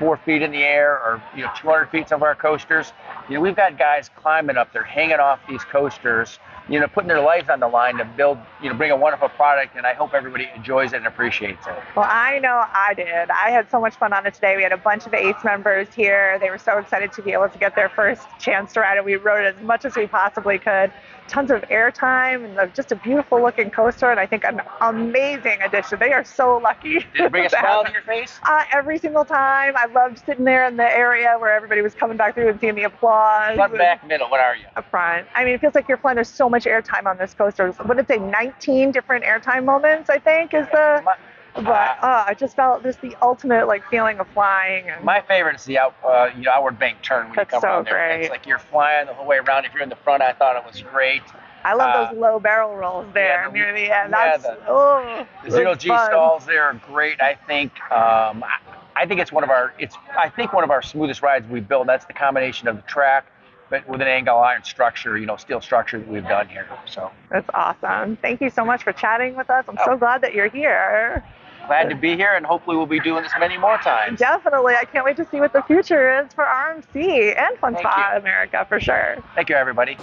154 0.00 0.16
feet 0.18 0.42
in 0.42 0.50
the 0.50 0.62
air 0.62 0.92
or, 0.92 1.22
you 1.34 1.42
know, 1.42 1.50
200 1.56 1.86
feet 1.90 2.08
some 2.08 2.18
of 2.18 2.22
our 2.22 2.34
coasters, 2.34 2.92
you 3.28 3.34
know, 3.34 3.40
we've 3.40 3.56
got 3.56 3.78
guys 3.78 4.10
climbing 4.16 4.56
up 4.56 4.72
there, 4.72 4.84
hanging 4.84 5.18
off 5.18 5.40
these 5.48 5.62
coasters, 5.64 6.38
you 6.68 6.78
know, 6.78 6.86
putting 6.86 7.08
their 7.08 7.20
lives 7.20 7.48
on 7.48 7.60
the 7.60 7.68
line 7.68 7.96
to 7.96 8.04
build, 8.04 8.38
you 8.62 8.68
know, 8.68 8.76
bring 8.76 8.90
a 8.90 8.96
wonderful 8.96 9.28
product. 9.30 9.76
And 9.76 9.86
I 9.86 9.94
hope 9.94 10.14
everybody 10.14 10.48
enjoys 10.54 10.92
it 10.92 10.96
and 10.96 11.06
appreciates 11.06 11.66
it. 11.66 11.74
Well, 11.96 12.06
I 12.08 12.38
know 12.38 12.64
I 12.72 12.94
did. 12.94 13.30
I 13.30 13.50
had 13.50 13.70
so 13.70 13.80
much 13.80 13.96
fun 13.96 14.12
on 14.12 14.26
it 14.26 14.34
today. 14.34 14.56
We 14.56 14.62
had 14.62 14.72
a 14.72 14.76
bunch 14.76 15.06
of 15.06 15.14
ACE 15.14 15.42
members 15.44 15.88
here. 15.94 16.38
They 16.38 16.50
were 16.50 16.58
so 16.58 16.78
excited 16.78 17.12
to 17.12 17.22
be 17.22 17.32
able 17.32 17.48
to 17.48 17.58
get 17.58 17.74
their 17.74 17.88
first 17.88 18.26
chance 18.38 18.74
to 18.74 18.80
ride 18.80 18.98
it. 18.98 19.04
We 19.04 19.16
rode 19.16 19.46
it 19.46 19.56
as 19.56 19.62
much 19.62 19.84
as 19.84 19.96
we 19.96 20.06
possibly 20.06 20.58
could. 20.58 20.92
Tons 21.26 21.50
of 21.50 21.62
airtime 21.62 22.58
and 22.58 22.74
just 22.74 22.92
a 22.92 22.96
beautiful 22.96 23.42
looking 23.42 23.70
coaster. 23.70 24.10
And 24.10 24.20
I 24.20 24.26
think 24.26 24.44
an 24.44 24.60
amazing 24.80 25.60
addition. 25.62 25.98
They 25.98 26.12
are 26.12 26.24
so 26.24 26.58
lucky. 26.58 27.00
Did 27.14 27.26
it 27.26 27.30
bring 27.30 27.46
a 27.46 27.50
smile 27.50 27.84
to 27.84 27.92
your 27.92 28.02
face? 28.02 28.38
Uh, 28.42 28.64
every 28.72 28.98
single 28.98 29.24
time. 29.24 29.74
I 29.76 29.86
loved 29.92 30.22
sitting 30.24 30.44
there 30.44 30.66
in 30.66 30.76
the 30.76 30.84
area 30.96 31.36
where 31.38 31.52
everybody 31.52 31.82
was 31.82 31.94
coming 31.94 32.16
back 32.16 32.34
through 32.34 32.48
and 32.48 32.60
seeing 32.60 32.74
the 32.74 32.84
applause. 32.84 33.56
Front, 33.56 33.76
back, 33.76 34.06
middle. 34.06 34.28
What 34.30 34.40
are 34.40 34.56
you? 34.56 34.64
Up 34.76 34.88
front. 34.90 35.26
I 35.34 35.44
mean, 35.44 35.54
it 35.54 35.60
feels 35.60 35.74
like 35.74 35.88
you're 35.88 35.98
flying. 35.98 36.16
There's 36.16 36.28
so 36.28 36.48
much 36.48 36.64
airtime 36.64 37.06
on 37.06 37.18
this 37.18 37.34
coaster. 37.34 37.70
What 37.72 37.96
did 37.96 38.04
it 38.04 38.08
say? 38.08 38.18
19 38.18 38.92
different 38.92 39.24
airtime 39.24 39.64
moments, 39.64 40.10
I 40.10 40.18
think, 40.18 40.54
is 40.54 40.66
the. 40.72 41.02
My, 41.04 41.14
But 41.54 41.98
uh, 42.02 42.24
I 42.26 42.34
just 42.38 42.54
felt 42.54 42.82
just 42.84 43.00
the 43.00 43.16
ultimate 43.22 43.66
like 43.66 43.82
feeling 43.90 44.20
of 44.20 44.28
flying. 44.28 44.88
And 44.90 45.04
my 45.04 45.20
favorite 45.22 45.56
is 45.56 45.64
the 45.64 45.78
out, 45.78 45.94
uh, 46.04 46.30
you 46.36 46.44
know, 46.44 46.52
outward 46.52 46.78
bank 46.78 47.02
turn 47.02 47.26
when 47.28 47.36
That's 47.36 47.52
you 47.52 47.60
come 47.60 47.62
so 47.62 47.68
around 47.68 47.86
there. 47.86 47.94
great. 47.94 48.20
It's 48.22 48.30
like 48.30 48.46
you're 48.46 48.58
flying 48.60 49.06
the 49.06 49.14
whole 49.14 49.26
way 49.26 49.38
around. 49.38 49.64
If 49.64 49.74
you're 49.74 49.82
in 49.82 49.88
the 49.88 49.96
front, 49.96 50.22
I 50.22 50.32
thought 50.34 50.56
it 50.56 50.64
was 50.64 50.80
great. 50.82 51.22
I 51.64 51.74
love 51.74 51.92
uh, 51.92 52.12
those 52.12 52.18
low 52.20 52.38
barrel 52.38 52.76
rolls 52.76 53.06
there 53.12 53.42
yeah, 53.42 53.48
the- 53.48 53.52
near 53.52 53.72
the 53.72 53.80
end. 53.80 54.10
yeah, 54.12 54.36
That's 54.36 54.44
the- 54.44 54.58
oh, 54.68 55.26
The 55.44 55.50
zero 55.50 55.74
G 55.74 55.88
fun. 55.88 56.06
stalls 56.06 56.46
there 56.46 56.62
are 56.64 56.74
great. 56.74 57.20
I 57.20 57.34
think. 57.48 57.72
Um, 57.90 58.44
I, 58.44 58.58
I 58.98 59.06
think 59.06 59.20
it's 59.20 59.30
one 59.30 59.44
of 59.44 59.50
our. 59.50 59.72
It's. 59.78 59.96
I 60.18 60.28
think 60.28 60.52
one 60.52 60.64
of 60.64 60.72
our 60.72 60.82
smoothest 60.82 61.22
rides 61.22 61.46
we've 61.48 61.68
built. 61.68 61.86
That's 61.86 62.04
the 62.06 62.12
combination 62.12 62.66
of 62.66 62.74
the 62.74 62.82
track, 62.82 63.26
but 63.70 63.88
with 63.88 64.00
an 64.00 64.08
angle 64.08 64.38
iron 64.38 64.64
structure, 64.64 65.16
you 65.16 65.24
know, 65.24 65.36
steel 65.36 65.60
structure 65.60 66.00
that 66.00 66.08
we've 66.08 66.24
done 66.26 66.48
here. 66.48 66.66
So 66.84 67.12
That's 67.30 67.48
awesome. 67.54 68.16
Thank 68.16 68.40
you 68.40 68.50
so 68.50 68.64
much 68.64 68.82
for 68.82 68.92
chatting 68.92 69.36
with 69.36 69.50
us. 69.50 69.66
I'm 69.68 69.78
Oh. 69.78 69.84
so 69.92 69.96
glad 69.96 70.22
that 70.22 70.34
you're 70.34 70.48
here. 70.48 71.22
glad 71.68 71.90
to 71.90 71.94
be 71.94 72.16
here, 72.16 72.32
and 72.34 72.44
hopefully 72.44 72.76
we'll 72.76 72.86
be 72.86 72.98
doing 72.98 73.22
this 73.22 73.30
many 73.38 73.56
more 73.56 73.78
times. 73.78 74.18
Definitely. 74.18 74.74
I 74.74 74.84
can't 74.84 75.04
wait 75.04 75.16
to 75.18 75.26
see 75.30 75.38
what 75.38 75.52
the 75.52 75.62
future 75.62 76.20
is 76.20 76.32
for 76.34 76.42
RMC 76.44 77.36
and 77.38 77.56
Fun 77.60 77.74
Thank 77.74 77.86
you. 77.86 78.16
America 78.16 78.66
for 78.68 78.80
sure. 78.80 79.22
Thank 79.36 79.48
you, 79.48 79.54
everybody. 79.54 79.96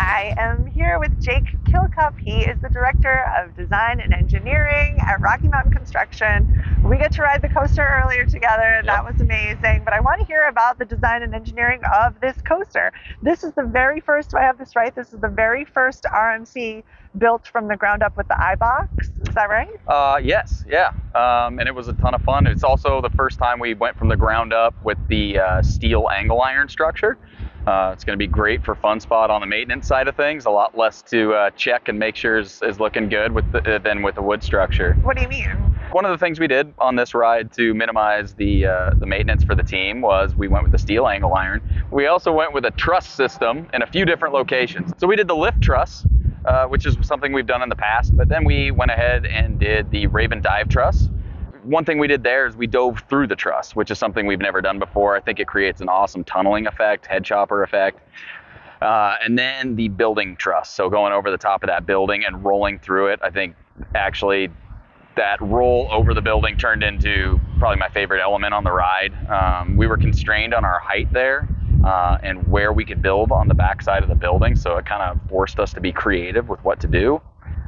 I 0.00 0.34
am 0.38 0.66
here 0.66 0.98
with 0.98 1.20
Jake 1.22 1.44
Kilcup. 1.68 2.18
He 2.18 2.40
is 2.40 2.58
the 2.60 2.68
Director 2.70 3.26
of 3.38 3.54
Design 3.54 4.00
and 4.00 4.14
Engineering 4.14 4.98
at 5.06 5.20
Rocky 5.20 5.48
Mountain 5.48 5.72
Construction. 5.72 6.64
We 6.82 6.96
got 6.96 7.12
to 7.12 7.22
ride 7.22 7.42
the 7.42 7.48
coaster 7.48 7.86
earlier 7.86 8.24
together, 8.24 8.62
and 8.62 8.88
that 8.88 9.04
was 9.04 9.20
amazing. 9.20 9.82
But 9.84 9.92
I 9.92 10.00
want 10.00 10.20
to 10.20 10.26
hear 10.26 10.46
about 10.46 10.78
the 10.78 10.84
design 10.84 11.22
and 11.22 11.34
engineering 11.34 11.80
of 11.94 12.18
this 12.20 12.40
coaster. 12.42 12.92
This 13.22 13.44
is 13.44 13.52
the 13.52 13.64
very 13.64 14.00
first, 14.00 14.30
do 14.30 14.38
I 14.38 14.42
have 14.42 14.58
this 14.58 14.74
right? 14.74 14.94
This 14.94 15.12
is 15.12 15.20
the 15.20 15.28
very 15.28 15.64
first 15.64 16.04
RMC 16.04 16.82
built 17.16 17.46
from 17.46 17.68
the 17.68 17.76
ground 17.76 18.02
up 18.02 18.16
with 18.16 18.28
the 18.28 18.34
iBox. 18.34 18.88
Is 19.28 19.34
that 19.34 19.50
right? 19.50 19.68
Uh, 19.86 20.18
yes, 20.22 20.64
yeah, 20.68 20.88
um, 21.14 21.58
and 21.58 21.68
it 21.68 21.74
was 21.74 21.88
a 21.88 21.94
ton 21.94 22.14
of 22.14 22.22
fun. 22.22 22.46
It's 22.46 22.64
also 22.64 23.00
the 23.00 23.10
first 23.10 23.38
time 23.38 23.58
we 23.58 23.74
went 23.74 23.98
from 23.98 24.08
the 24.08 24.16
ground 24.16 24.52
up 24.52 24.74
with 24.84 24.98
the 25.08 25.38
uh, 25.38 25.62
steel 25.62 26.08
angle 26.14 26.40
iron 26.40 26.68
structure. 26.68 27.18
Uh, 27.68 27.92
it's 27.92 28.02
going 28.02 28.14
to 28.14 28.18
be 28.18 28.26
great 28.26 28.64
for 28.64 28.74
Fun 28.74 28.98
Spot 28.98 29.28
on 29.30 29.42
the 29.42 29.46
maintenance 29.46 29.86
side 29.86 30.08
of 30.08 30.16
things. 30.16 30.46
A 30.46 30.50
lot 30.50 30.78
less 30.78 31.02
to 31.02 31.34
uh, 31.34 31.50
check 31.50 31.88
and 31.88 31.98
make 31.98 32.16
sure 32.16 32.38
is, 32.38 32.62
is 32.62 32.80
looking 32.80 33.10
good 33.10 33.30
with 33.30 33.44
the, 33.52 33.74
uh, 33.74 33.78
than 33.78 34.00
with 34.00 34.14
the 34.14 34.22
wood 34.22 34.42
structure. 34.42 34.94
What 35.02 35.16
do 35.16 35.22
you 35.22 35.28
mean? 35.28 35.50
One 35.92 36.06
of 36.06 36.10
the 36.10 36.16
things 36.16 36.40
we 36.40 36.46
did 36.46 36.72
on 36.78 36.96
this 36.96 37.12
ride 37.14 37.52
to 37.52 37.74
minimize 37.74 38.32
the 38.32 38.64
uh, 38.64 38.90
the 38.98 39.04
maintenance 39.04 39.44
for 39.44 39.54
the 39.54 39.62
team 39.62 40.00
was 40.00 40.34
we 40.34 40.48
went 40.48 40.62
with 40.62 40.72
the 40.72 40.78
steel 40.78 41.06
angle 41.08 41.34
iron. 41.34 41.60
We 41.90 42.06
also 42.06 42.32
went 42.32 42.54
with 42.54 42.64
a 42.64 42.70
truss 42.70 43.06
system 43.06 43.68
in 43.74 43.82
a 43.82 43.86
few 43.86 44.06
different 44.06 44.32
locations. 44.32 44.94
So 44.96 45.06
we 45.06 45.16
did 45.16 45.28
the 45.28 45.36
lift 45.36 45.60
truss, 45.60 46.06
uh, 46.46 46.64
which 46.68 46.86
is 46.86 46.96
something 47.02 47.34
we've 47.34 47.46
done 47.46 47.62
in 47.62 47.68
the 47.68 47.76
past, 47.76 48.16
but 48.16 48.30
then 48.30 48.44
we 48.44 48.70
went 48.70 48.90
ahead 48.92 49.26
and 49.26 49.58
did 49.58 49.90
the 49.90 50.06
Raven 50.06 50.40
dive 50.40 50.70
truss. 50.70 51.10
One 51.68 51.84
thing 51.84 51.98
we 51.98 52.08
did 52.08 52.22
there 52.22 52.46
is 52.46 52.56
we 52.56 52.66
dove 52.66 53.02
through 53.10 53.26
the 53.26 53.36
truss, 53.36 53.76
which 53.76 53.90
is 53.90 53.98
something 53.98 54.26
we've 54.26 54.38
never 54.38 54.62
done 54.62 54.78
before. 54.78 55.14
I 55.14 55.20
think 55.20 55.38
it 55.38 55.46
creates 55.46 55.82
an 55.82 55.90
awesome 55.90 56.24
tunneling 56.24 56.66
effect, 56.66 57.04
head 57.04 57.26
chopper 57.26 57.62
effect. 57.62 58.00
Uh, 58.80 59.16
and 59.22 59.38
then 59.38 59.76
the 59.76 59.88
building 59.88 60.34
truss. 60.36 60.70
So 60.70 60.88
going 60.88 61.12
over 61.12 61.30
the 61.30 61.36
top 61.36 61.62
of 61.62 61.66
that 61.66 61.84
building 61.84 62.24
and 62.24 62.42
rolling 62.42 62.78
through 62.78 63.08
it, 63.08 63.20
I 63.22 63.28
think 63.28 63.54
actually 63.94 64.48
that 65.16 65.42
roll 65.42 65.88
over 65.90 66.14
the 66.14 66.22
building 66.22 66.56
turned 66.56 66.82
into 66.82 67.38
probably 67.58 67.78
my 67.78 67.90
favorite 67.90 68.22
element 68.22 68.54
on 68.54 68.64
the 68.64 68.72
ride. 68.72 69.12
Um, 69.28 69.76
we 69.76 69.86
were 69.86 69.98
constrained 69.98 70.54
on 70.54 70.64
our 70.64 70.78
height 70.78 71.12
there 71.12 71.46
uh, 71.84 72.16
and 72.22 72.48
where 72.48 72.72
we 72.72 72.86
could 72.86 73.02
build 73.02 73.30
on 73.30 73.46
the 73.46 73.54
backside 73.54 74.02
of 74.02 74.08
the 74.08 74.14
building, 74.14 74.56
so 74.56 74.78
it 74.78 74.86
kind 74.86 75.02
of 75.02 75.20
forced 75.28 75.60
us 75.60 75.74
to 75.74 75.82
be 75.82 75.92
creative 75.92 76.48
with 76.48 76.64
what 76.64 76.80
to 76.80 76.86
do. 76.86 77.20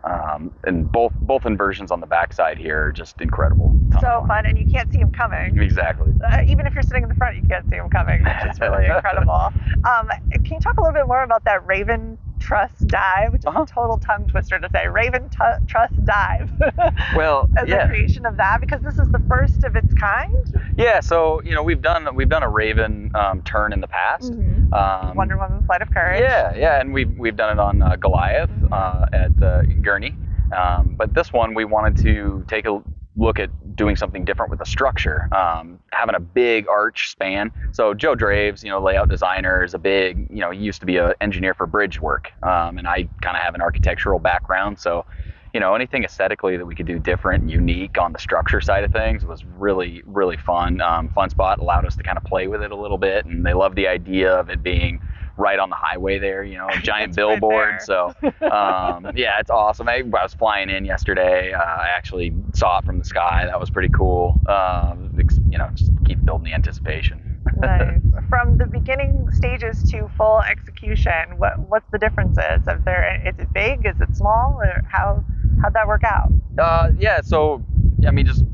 Um, 0.05 0.55
and 0.65 0.91
both 0.91 1.13
both 1.21 1.45
inversions 1.45 1.91
on 1.91 2.01
the 2.01 2.07
backside 2.07 2.57
here 2.57 2.87
are 2.87 2.93
just 2.93 3.21
incredible. 3.21 3.79
So 4.01 4.25
fun, 4.29 4.47
and 4.47 4.59
you 4.59 4.67
can't 4.71 4.91
see 4.93 4.99
him 4.99 5.11
coming. 5.11 5.59
Exactly. 5.59 6.13
uh, 6.25 6.43
even 6.47 6.67
if 6.67 6.75
you're 6.75 6.83
sitting 6.83 7.03
in 7.03 7.09
the 7.09 7.15
front, 7.15 7.37
you 7.37 7.43
can't 7.49 7.69
see 7.69 7.77
him 7.77 7.89
coming, 7.91 8.23
which 8.23 8.51
is 8.53 8.61
really 8.61 8.87
incredible. 8.95 9.53
Um, 9.85 10.09
can 10.33 10.45
you 10.55 10.61
talk 10.61 10.77
a 10.79 10.81
little 10.83 10.95
bit 10.95 11.07
more 11.07 11.23
about 11.23 11.45
that 11.45 11.67
Raven 11.67 12.19
Truss 12.39 12.71
dive, 12.87 13.33
which 13.33 13.41
is 13.41 13.47
Uh-huh. 13.47 13.63
a 13.63 13.67
total 13.67 13.99
tongue 13.99 14.27
twister 14.27 14.59
to 14.59 14.69
say, 14.71 14.87
Raven 14.89 15.29
tu- 15.29 15.67
Truss 15.67 15.91
dive, 16.05 16.51
Well, 17.17 17.49
as 17.59 17.69
yeah. 17.69 17.85
a 17.85 17.89
creation 17.89 18.25
of 18.27 18.37
that, 18.39 18.59
because 18.61 18.81
this 18.81 18.99
is 18.99 19.09
the 19.11 19.19
first 19.29 19.63
of 19.65 19.77
its 19.77 19.93
kind. 19.95 20.35
Yeah, 20.77 21.01
so 21.01 21.43
you 21.45 21.55
know 21.55 21.63
we've 21.63 21.83
done 21.83 22.15
we've 22.15 22.29
done 22.31 22.43
a 22.43 22.49
Raven 22.49 23.11
um, 23.15 23.43
turn 23.43 23.73
in 23.73 23.81
the 23.81 23.89
past. 23.89 24.33
Mhm. 24.33 24.73
Um, 24.73 25.17
Wonder 25.17 25.37
Woman 25.37 25.63
Flight 25.67 25.83
of 25.83 25.91
Courage. 25.91 26.21
Yeah, 26.21 26.55
yeah, 26.55 26.81
and 26.81 26.95
we've 26.95 27.15
we've 27.19 27.37
done 27.37 27.59
it 27.59 27.61
on 27.61 27.83
uh, 27.83 27.97
Goliath 27.97 28.51
uh, 28.73 29.07
at 29.13 29.33
uh, 29.43 29.63
Gurnee, 29.83 30.15
um, 30.57 30.95
but 30.97 31.13
this 31.13 31.33
one 31.35 31.53
we 31.55 31.65
wanted 31.67 31.97
to 32.05 32.45
take 32.49 32.65
a 32.67 32.83
look 33.17 33.39
at 33.39 33.51
doing 33.77 33.97
something 33.97 34.25
different 34.25 34.51
with 34.51 34.61
the 34.61 34.65
structure, 34.65 35.29
um, 35.35 35.81
having 35.93 36.15
a 36.15 36.21
big 36.21 36.69
arch 36.69 37.11
span. 37.11 37.51
So 37.73 37.93
Joe 37.93 38.15
Draves, 38.15 38.63
you 38.63 38.71
know, 38.71 38.81
layout 38.81 39.09
designer, 39.09 39.65
is 39.65 39.75
a 39.75 39.79
big, 39.79 40.27
you 40.31 40.41
know, 40.41 40.51
he 40.51 40.61
used 40.61 40.81
to 40.81 40.87
be 40.87 40.97
an 40.97 41.15
engineer 41.21 41.55
for 41.55 41.67
bridge 41.67 42.01
work, 42.01 42.31
um, 42.43 42.79
and 42.79 42.87
I 42.87 43.09
kind 43.21 43.37
of 43.37 43.43
have 43.43 43.55
an 43.55 43.61
architectural 43.61 44.19
background, 44.19 44.79
so. 44.79 45.07
You 45.53 45.59
know, 45.59 45.75
anything 45.75 46.05
aesthetically 46.05 46.57
that 46.59 46.65
we 46.65 46.77
could 46.77 46.87
do 46.87 47.01
different 47.01 47.43
and 47.43 47.51
unique 47.51 47.99
on 47.99 48.13
the 48.13 48.21
structure 48.21 48.61
side 48.61 48.85
of 48.85 48.93
things 48.93 49.25
was 49.25 49.45
really, 49.45 50.01
really 50.07 50.37
fun. 50.37 50.81
Um, 50.81 51.09
Fun 51.09 51.29
Spot 51.29 51.59
allowed 51.59 51.85
us 51.85 51.97
to 51.97 52.05
kind 52.05 52.17
of 52.17 52.23
play 52.23 52.47
with 52.47 52.63
it 52.63 52.71
a 52.71 52.77
little 52.77 52.99
bit, 52.99 53.27
and 53.27 53.45
they 53.45 53.53
loved 53.53 53.75
the 53.75 53.89
idea 53.89 54.33
of 54.33 54.49
it 54.49 54.63
being 54.63 55.01
right 55.37 55.59
on 55.59 55.71
the 55.71 55.77
highway 55.77 56.19
there, 56.19 56.43
you 56.45 56.57
know, 56.59 56.69
giant 56.83 57.11
It's 57.11 57.19
right 57.19 57.41
billboard. 57.41 57.83
so, 57.83 58.13
um, 58.51 59.11
yeah, 59.17 59.39
it's 59.41 59.51
awesome. 59.51 59.89
I, 59.89 59.99
I 59.99 60.03
was 60.23 60.35
flying 60.35 60.71
in 60.71 60.85
yesterday. 60.85 61.53
Uh, 61.53 61.59
I 61.59 61.89
actually 61.97 62.35
saw 62.55 62.79
it 62.79 62.85
from 62.85 62.99
the 62.99 63.05
sky. 63.05 63.47
That 63.47 63.59
was 63.61 63.71
pretty 63.71 63.89
cool. 63.91 64.41
Um, 64.47 65.13
you 65.51 65.59
know, 65.59 65.69
just 65.75 65.93
keep 66.07 66.25
building 66.25 66.45
the 66.47 66.55
anticipation. 66.55 67.27
Nice. 67.57 68.01
From 68.29 68.59
the 68.59 68.67
beginning 68.67 69.27
stages 69.33 69.83
to 69.91 70.11
full 70.17 70.41
execution, 70.43 71.39
what 71.39 71.59
what's 71.59 71.91
the 71.91 71.99
differences? 71.99 72.61
Is 72.69 72.85
there 72.85 73.23
is 73.27 73.35
it 73.39 73.53
big? 73.53 73.87
Is 73.87 73.99
it 74.01 74.15
small? 74.15 74.59
Or 74.61 74.83
how 74.89 75.25
how'd 75.63 75.73
that 75.73 75.87
work 75.89 76.05
out? 76.05 76.31
Uh, 76.59 76.91
yeah, 76.99 77.21
so 77.23 77.65
I 78.07 78.11
mean, 78.11 78.27
just 78.27 78.45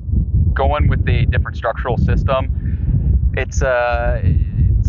going 0.54 0.88
with 0.88 1.04
the 1.04 1.26
different 1.26 1.56
structural 1.56 1.98
system, 1.98 3.32
it's 3.36 3.60
uh, 3.60 4.22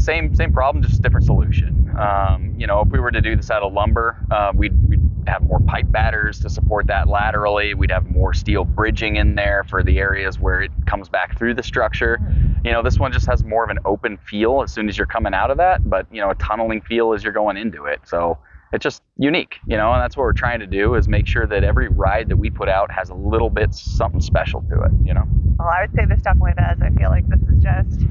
same 0.08 0.34
same 0.34 0.54
problem, 0.54 0.82
just 0.82 1.02
different 1.02 1.26
solution. 1.26 1.94
Um, 2.00 2.56
you 2.58 2.66
know, 2.66 2.80
if 2.82 2.88
we 2.88 3.00
were 3.00 3.12
to 3.12 3.22
do 3.22 3.36
this 3.36 3.52
out 3.52 3.62
of 3.62 3.74
lumber, 3.74 4.18
uh, 4.32 4.54
we'd, 4.56 4.74
we'd 4.90 5.02
have 5.28 5.44
more 5.44 5.60
pipe 5.60 5.92
batters 5.92 6.40
to 6.40 6.50
support 6.50 6.88
that 6.88 7.10
laterally. 7.10 7.74
We'd 7.74 7.92
have 7.92 8.06
more 8.06 8.34
steel 8.34 8.64
bridging 8.64 9.18
in 9.18 9.36
there 9.36 9.66
for 9.66 9.84
the 9.84 10.00
areas 10.00 10.40
where 10.40 10.62
it 10.62 10.72
comes 10.86 11.10
back 11.10 11.38
through 11.38 11.56
the 11.56 11.64
structure. 11.64 12.20
You 12.64 12.72
know, 12.72 12.82
this 12.82 12.98
one 12.98 13.12
just 13.12 13.26
has 13.26 13.44
more 13.44 13.66
of 13.66 13.70
an 13.70 13.80
open 13.84 14.18
feel 14.18 14.62
as 14.62 14.72
soon 14.72 14.88
as 14.88 14.98
you're 14.98 15.08
coming 15.08 15.34
out 15.34 15.52
of 15.52 15.58
that, 15.58 15.90
but 15.90 16.08
you 16.12 16.22
know, 16.22 16.30
a 16.30 16.36
tunneling 16.36 16.82
feel 16.82 17.14
as 17.14 17.24
you're 17.24 17.34
going 17.34 17.58
into 17.58 17.86
it. 17.86 18.00
So 18.06 18.38
it's 18.72 18.84
just 18.84 19.04
unique, 19.18 19.58
you 19.66 19.76
know, 19.76 19.92
and 19.92 20.02
that's 20.02 20.16
what 20.16 20.24
we're 20.24 20.34
trying 20.34 20.62
to 20.62 20.68
do 20.68 20.96
is 20.96 21.08
make 21.10 21.28
sure 21.28 21.46
that 21.48 21.64
every 21.66 21.90
ride 21.90 22.30
that 22.30 22.38
we 22.38 22.50
put 22.50 22.70
out 22.70 22.92
has 22.92 23.10
a 23.10 23.14
little 23.14 23.50
bit 23.50 23.74
something 23.74 24.22
special 24.22 24.62
to 24.70 24.84
it, 24.84 24.92
you 25.04 25.14
know. 25.14 25.24
Well, 25.60 25.68
I 25.68 25.82
would 25.82 25.96
say 25.96 26.06
this 26.06 26.22
definitely 26.22 26.54
does. 26.56 26.78
I 26.82 26.92
feel 26.98 27.10
like 27.10 27.28
this 27.28 27.42
is 27.50 27.62
just 27.62 28.08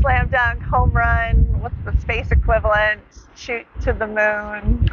slam 0.00 0.28
dunk, 0.28 0.62
home 0.62 0.90
run. 0.90 1.44
What's 1.60 1.74
the 1.84 1.98
space 2.00 2.30
equivalent? 2.30 3.00
Shoot 3.36 3.66
to 3.82 3.92
the 3.92 4.06
moon. 4.06 4.88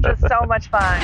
Just 0.02 0.22
so 0.28 0.46
much 0.46 0.68
fun. 0.68 1.00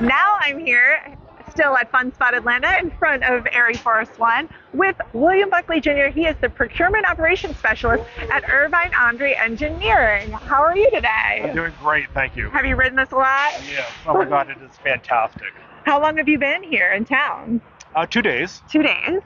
Now 0.00 0.36
I'm 0.40 0.58
here, 0.60 1.16
still 1.50 1.76
at 1.76 1.90
Fun 1.90 2.12
Spot 2.14 2.34
Atlanta, 2.34 2.78
in 2.78 2.90
front 2.92 3.24
of 3.24 3.44
ArieForce 3.44 4.18
One, 4.18 4.48
with 4.72 4.96
William 5.12 5.50
Buckley 5.50 5.80
Jr. 5.80 6.06
He 6.06 6.26
is 6.26 6.36
the 6.40 6.48
Procurement 6.48 7.04
Operations 7.06 7.56
Specialist 7.56 8.04
at 8.30 8.48
Irvine 8.48 8.92
Ondrey 8.92 9.38
Engineering. 9.40 10.30
How 10.30 10.62
are 10.62 10.76
you 10.76 10.88
today? 10.90 11.42
I'm 11.42 11.54
doing 11.54 11.72
great, 11.82 12.06
thank 12.14 12.36
you. 12.36 12.48
Have 12.50 12.64
you 12.64 12.76
ridden 12.76 12.96
this 12.96 13.10
a 13.10 13.16
lot? 13.16 13.52
Yes. 13.68 13.90
Oh 14.06 14.14
my 14.14 14.24
God, 14.24 14.50
it 14.50 14.58
is 14.62 14.76
fantastic. 14.78 15.52
How 15.84 16.00
long 16.00 16.16
have 16.18 16.28
you 16.28 16.38
been 16.38 16.62
here 16.62 16.92
in 16.92 17.04
town? 17.04 17.60
Uh, 17.96 18.06
two 18.06 18.22
days. 18.22 18.62
Two 18.70 18.82
days. 18.82 19.20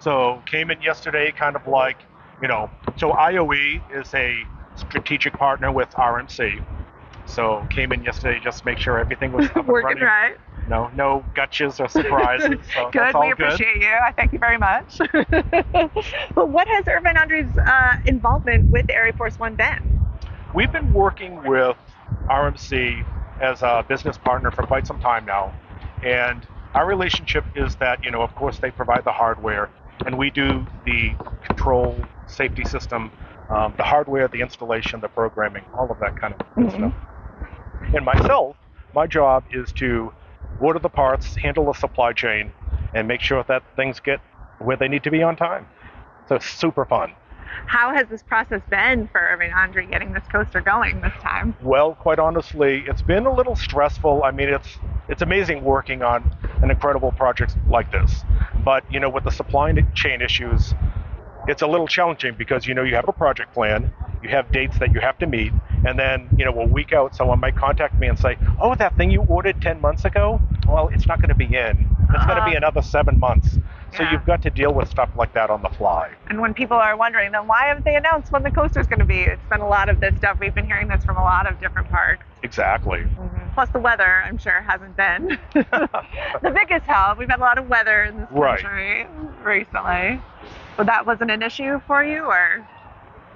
So 0.00 0.42
came 0.46 0.70
in 0.70 0.80
yesterday, 0.82 1.32
kind 1.32 1.56
of 1.56 1.66
like, 1.66 1.98
you 2.42 2.48
know, 2.48 2.70
so 2.96 3.12
IOE 3.12 3.80
is 3.92 4.12
a 4.14 4.44
strategic 4.76 5.32
partner 5.34 5.72
with 5.72 5.90
RMC. 5.92 6.62
So 7.26 7.66
came 7.70 7.92
in 7.92 8.02
yesterday 8.02 8.40
just 8.42 8.60
to 8.60 8.66
make 8.66 8.78
sure 8.78 8.98
everything 8.98 9.32
was 9.32 9.46
up 9.46 9.56
and 9.56 9.68
Working 9.68 9.84
running. 9.86 10.04
right. 10.04 10.36
No, 10.68 10.88
no 10.94 11.24
gotches 11.34 11.80
or 11.80 11.88
surprises. 11.88 12.58
So 12.74 12.90
good. 12.90 13.14
We 13.20 13.32
appreciate 13.32 13.76
you. 13.76 13.88
I 13.88 14.12
thank 14.12 14.32
you 14.32 14.38
very 14.38 14.58
much. 14.58 14.98
but 16.34 16.48
what 16.48 16.66
has 16.68 16.86
Irvine 16.88 17.16
Ondrey's 17.16 17.56
uh, 17.58 17.96
involvement 18.06 18.70
with 18.70 18.86
ArieForce 18.86 19.38
One 19.38 19.54
been? 19.54 20.00
We've 20.54 20.72
been 20.72 20.92
working 20.92 21.42
with 21.44 21.76
RMC 22.28 23.04
as 23.40 23.62
a 23.62 23.84
business 23.88 24.16
partner 24.16 24.50
for 24.50 24.66
quite 24.66 24.86
some 24.86 24.98
time 25.00 25.26
now. 25.26 25.54
And 26.02 26.44
our 26.74 26.86
relationship 26.86 27.44
is 27.54 27.76
that, 27.76 28.02
you 28.04 28.10
know, 28.10 28.22
of 28.22 28.34
course, 28.34 28.58
they 28.58 28.70
provide 28.70 29.04
the 29.04 29.12
hardware 29.12 29.70
and 30.04 30.18
we 30.18 30.30
do 30.30 30.66
the 30.84 31.14
control 31.44 31.96
safety 32.26 32.64
system, 32.64 33.10
um, 33.50 33.74
the 33.76 33.82
hardware, 33.82 34.28
the 34.28 34.40
installation, 34.40 35.00
the 35.00 35.08
programming, 35.08 35.64
all 35.74 35.90
of 35.90 35.98
that 36.00 36.16
kind 36.16 36.34
of 36.34 36.40
Mhm. 36.56 36.70
stuff. 36.70 36.92
And 37.92 38.04
myself, 38.04 38.56
my 38.94 39.06
job 39.06 39.44
is 39.50 39.72
to 39.72 40.12
order 40.60 40.78
the 40.78 40.88
parts, 40.88 41.36
handle 41.36 41.66
the 41.66 41.74
supply 41.74 42.12
chain, 42.12 42.52
and 42.94 43.06
make 43.08 43.20
sure 43.20 43.42
that 43.44 43.62
things 43.76 44.00
get 44.00 44.20
where 44.58 44.76
they 44.76 44.88
need 44.88 45.02
to 45.04 45.10
be 45.10 45.22
on 45.22 45.36
time. 45.36 45.66
So 46.28 46.36
it's 46.36 46.46
super 46.46 46.84
fun. 46.84 47.12
How 47.66 47.94
has 47.94 48.08
this 48.08 48.22
process 48.22 48.62
been 48.70 49.06
for 49.08 49.20
Irvine 49.20 49.50
Ondrey 49.50 49.88
getting 49.90 50.12
this 50.12 50.24
coaster 50.30 50.60
going 50.60 51.00
this 51.00 51.12
time? 51.20 51.54
Well, 51.60 51.94
quite 51.94 52.18
honestly, 52.18 52.84
it's 52.86 53.02
been 53.02 53.26
a 53.26 53.32
little 53.34 53.56
stressful. 53.56 54.22
I 54.24 54.30
mean, 54.30 54.48
it's 54.48 54.78
it's 55.08 55.22
amazing 55.22 55.62
working 55.64 56.02
on 56.02 56.30
an 56.62 56.70
incredible 56.70 57.12
project 57.12 57.56
like 57.68 57.90
this. 57.92 58.24
But, 58.64 58.84
you 58.90 59.00
know, 59.00 59.10
with 59.10 59.24
the 59.24 59.30
supply 59.30 59.72
chain 59.94 60.22
issues, 60.22 60.74
it's 61.46 61.62
a 61.62 61.66
little 61.66 61.86
challenging 61.88 62.34
because, 62.36 62.66
you 62.66 62.74
know, 62.74 62.82
you 62.82 62.94
have 62.94 63.08
a 63.08 63.12
project 63.12 63.52
plan, 63.52 63.92
you 64.22 64.30
have 64.30 64.50
dates 64.52 64.78
that 64.78 64.92
you 64.92 65.00
have 65.00 65.18
to 65.18 65.26
meet, 65.26 65.52
and 65.84 65.98
then, 65.98 66.30
you 66.38 66.44
know, 66.44 66.58
a 66.60 66.66
week 66.66 66.92
out, 66.92 67.14
someone 67.14 67.38
might 67.40 67.54
contact 67.56 67.98
me 68.00 68.08
and 68.08 68.18
say, 68.18 68.38
oh, 68.58 68.74
that 68.76 68.96
thing 68.96 69.10
you 69.10 69.22
ordered 69.22 69.60
10 69.60 69.80
months 69.80 70.04
ago, 70.06 70.40
well, 70.66 70.88
it's 70.88 71.06
not 71.06 71.20
going 71.20 71.28
to 71.28 71.34
be 71.34 71.44
in. 71.54 71.86
It's 72.14 72.24
going 72.24 72.36
to 72.38 72.44
be 72.44 72.52
Uh-huh. 72.52 72.56
another 72.56 72.80
seven 72.82 73.18
months. 73.18 73.58
So 73.96 74.02
Yeah. 74.02 74.12
you've 74.12 74.24
got 74.26 74.42
to 74.42 74.50
deal 74.50 74.72
with 74.74 74.88
stuff 74.88 75.08
like 75.14 75.32
that 75.34 75.50
on 75.50 75.62
the 75.62 75.68
fly. 75.68 76.10
And 76.28 76.40
when 76.40 76.52
people 76.52 76.76
are 76.76 76.96
wondering, 76.96 77.30
then 77.32 77.46
why 77.46 77.66
haven't 77.66 77.84
they 77.84 77.94
announced 77.94 78.32
when 78.32 78.42
the 78.42 78.50
coaster's 78.50 78.86
going 78.88 78.98
to 78.98 79.04
be? 79.04 79.20
It's 79.22 79.42
been 79.48 79.60
a 79.60 79.68
lot 79.68 79.88
of 79.88 80.00
this 80.00 80.16
stuff. 80.16 80.38
We've 80.40 80.54
been 80.54 80.66
hearing 80.66 80.88
this 80.88 81.04
from 81.04 81.16
a 81.16 81.22
lot 81.22 81.46
of 81.46 81.60
different 81.60 81.88
parks. 81.90 82.26
Exactly. 82.42 83.04
Plus, 83.54 83.68
the 83.70 83.78
weather, 83.78 84.22
I'm 84.24 84.36
sure, 84.38 84.60
hasn't 84.62 84.96
been 84.96 85.38
the 85.54 86.50
biggest 86.52 86.86
help. 86.86 87.18
We've 87.18 87.28
had 87.30 87.38
a 87.38 87.42
lot 87.42 87.56
of 87.58 87.68
weather 87.68 88.04
in 88.04 88.18
this 88.18 88.28
Right. 88.32 88.60
country 88.60 89.06
recently. 89.44 90.20
But 90.76 90.86
that 90.86 91.06
wasn't 91.06 91.30
an 91.30 91.42
issue 91.42 91.80
for 91.86 92.02
you, 92.02 92.24
or? 92.24 92.66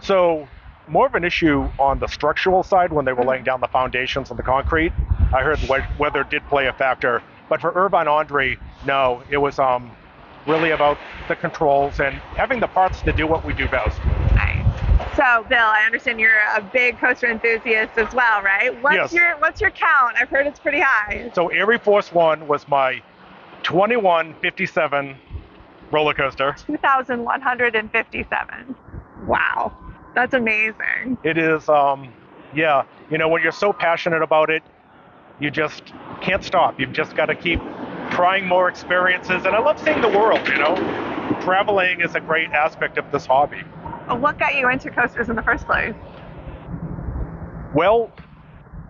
So, 0.01 0.49
more 0.89 1.07
of 1.07 1.15
an 1.15 1.25
issue 1.25 1.71
on 1.79 2.01
the 2.01 2.09
structural 2.09 2.65
side 2.65 2.93
when 2.93 3.05
they 3.05 3.13
were 3.13 3.25
laying 3.25 3.45
down 3.45 3.61
the 3.61 3.69
foundations 3.69 4.31
and 4.31 4.39
the 4.39 4.43
concrete. 4.43 4.93
I 5.33 5.43
heard 5.43 5.61
we- 5.71 5.85
weather 5.99 6.25
did 6.25 6.45
play 6.49 6.67
a 6.67 6.73
factor, 6.73 7.23
but 7.49 7.61
for 7.61 7.71
Irvine 7.75 8.07
Ondrey, 8.07 8.59
no, 8.85 9.23
it 9.31 9.37
was 9.39 9.59
um, 9.61 9.91
really 10.47 10.71
about 10.71 10.99
the 11.29 11.37
controls 11.37 12.01
and 12.01 12.15
having 12.37 12.61
the 12.61 12.67
parts 12.69 13.03
to 13.03 13.13
do 13.13 13.27
what 13.27 13.45
we 13.45 13.53
do 13.55 13.69
best. 13.69 13.99
Nice. 14.35 14.65
So, 15.17 15.45
Bill, 15.49 15.59
I 15.59 15.83
understand 15.85 16.21
you're 16.21 16.39
a 16.57 16.63
big 16.73 16.99
coaster 16.99 17.29
enthusiast 17.31 17.97
as 17.99 18.13
well, 18.15 18.43
right? 18.43 18.81
What's 18.83 18.97
Yes. 18.97 19.13
your 19.13 19.37
What's 19.39 19.61
your 19.61 19.71
count? 19.71 20.17
I've 20.21 20.29
heard 20.29 20.47
it's 20.47 20.61
pretty 20.61 20.81
high. 20.81 21.31
So, 21.35 21.49
ArieForce 21.49 22.13
One 22.13 22.47
was 22.47 22.69
my 22.69 23.03
2157 23.65 25.17
roller 25.91 26.15
coaster. 26.15 26.55
2,157. 26.67 28.77
Wow, 29.27 29.73
that's 30.15 30.35
amazing. 30.35 31.19
It 31.25 31.37
is, 31.37 31.69
um, 31.69 32.13
yeah, 32.55 32.85
you 33.11 33.19
know, 33.19 33.29
when 33.29 33.43
you're 33.43 33.51
so 33.53 33.73
passionate 33.73 34.23
about 34.23 34.51
it, 34.51 34.63
you 35.41 35.51
just 35.51 35.83
can't 36.21 36.45
stop. 36.45 36.79
You've 36.81 36.93
just 36.93 37.17
got 37.17 37.27
to 37.27 37.35
keep 37.35 37.61
trying 38.19 38.49
more 38.49 38.69
experiences. 38.69 39.47
And 39.47 39.55
I 39.55 39.61
love 39.61 39.79
seeing 39.79 40.01
the 40.01 40.09
world, 40.09 40.41
you 40.49 40.59
know. 40.59 40.75
Traveling 41.41 42.01
is 42.01 42.17
a 42.17 42.21
great 42.21 42.51
aspect 42.51 42.99
of 42.99 43.09
this 43.13 43.25
hobby. 43.25 43.61
What 44.09 44.41
got 44.41 44.57
you 44.57 44.69
into 44.69 44.91
coasters 44.91 45.29
in 45.29 45.37
the 45.37 45.43
first 45.43 45.65
place? 45.67 45.95
Well, 47.77 48.11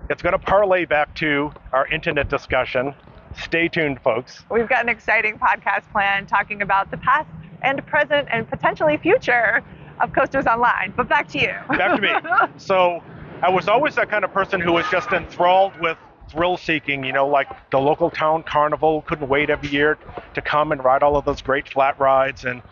it's 0.09 0.23
going 0.23 0.33
to 0.33 0.39
parlay 0.39 0.87
back 0.87 1.15
to 1.17 1.53
our 1.75 1.87
internet 1.89 2.31
discussion. 2.31 2.95
Stay 3.35 3.69
tuned, 3.69 4.01
folks. 4.01 4.47
We've 4.51 4.67
got 4.67 4.83
an 4.83 4.89
exciting 4.89 5.39
podcast 5.39 5.83
plan 5.93 6.25
talking 6.27 6.63
about 6.63 6.91
the 6.91 6.97
past 6.97 7.29
and 7.61 7.87
present 7.87 8.29
and 8.33 8.49
potentially 8.49 8.97
future 8.97 9.63
of 10.01 10.11
coasters 10.15 10.47
online. 10.47 10.95
But 10.97 11.07
back 11.07 11.29
to 11.29 11.39
you. 11.39 11.53
Back 11.77 11.97
to 11.97 12.01
me. 12.01 12.09
So, 12.57 13.03
I 13.43 13.51
was 13.51 13.69
always 13.69 13.95
that 13.97 14.09
kind 14.09 14.25
of 14.25 14.33
person 14.33 14.59
who 14.59 14.73
was 14.73 14.87
just 14.91 15.13
enthralled 15.13 15.79
with 15.81 15.99
thrill 16.31 16.57
seeking, 16.57 17.05
you 17.05 17.13
know, 17.13 17.27
like 17.27 17.49
the 17.71 17.79
local 17.79 18.11
town 18.11 18.43
carnival, 18.43 19.03
couldn't 19.03 19.29
wait 19.29 19.51
every 19.51 19.69
year 19.69 19.99
to 20.35 20.43
come 20.43 20.73
and 20.73 20.83
ride 20.85 21.03
all 21.03 21.17
of 21.17 21.25
those 21.25 21.43
great 21.43 21.69
flat 21.69 21.99
rides. 21.99 22.45
And 22.45 22.63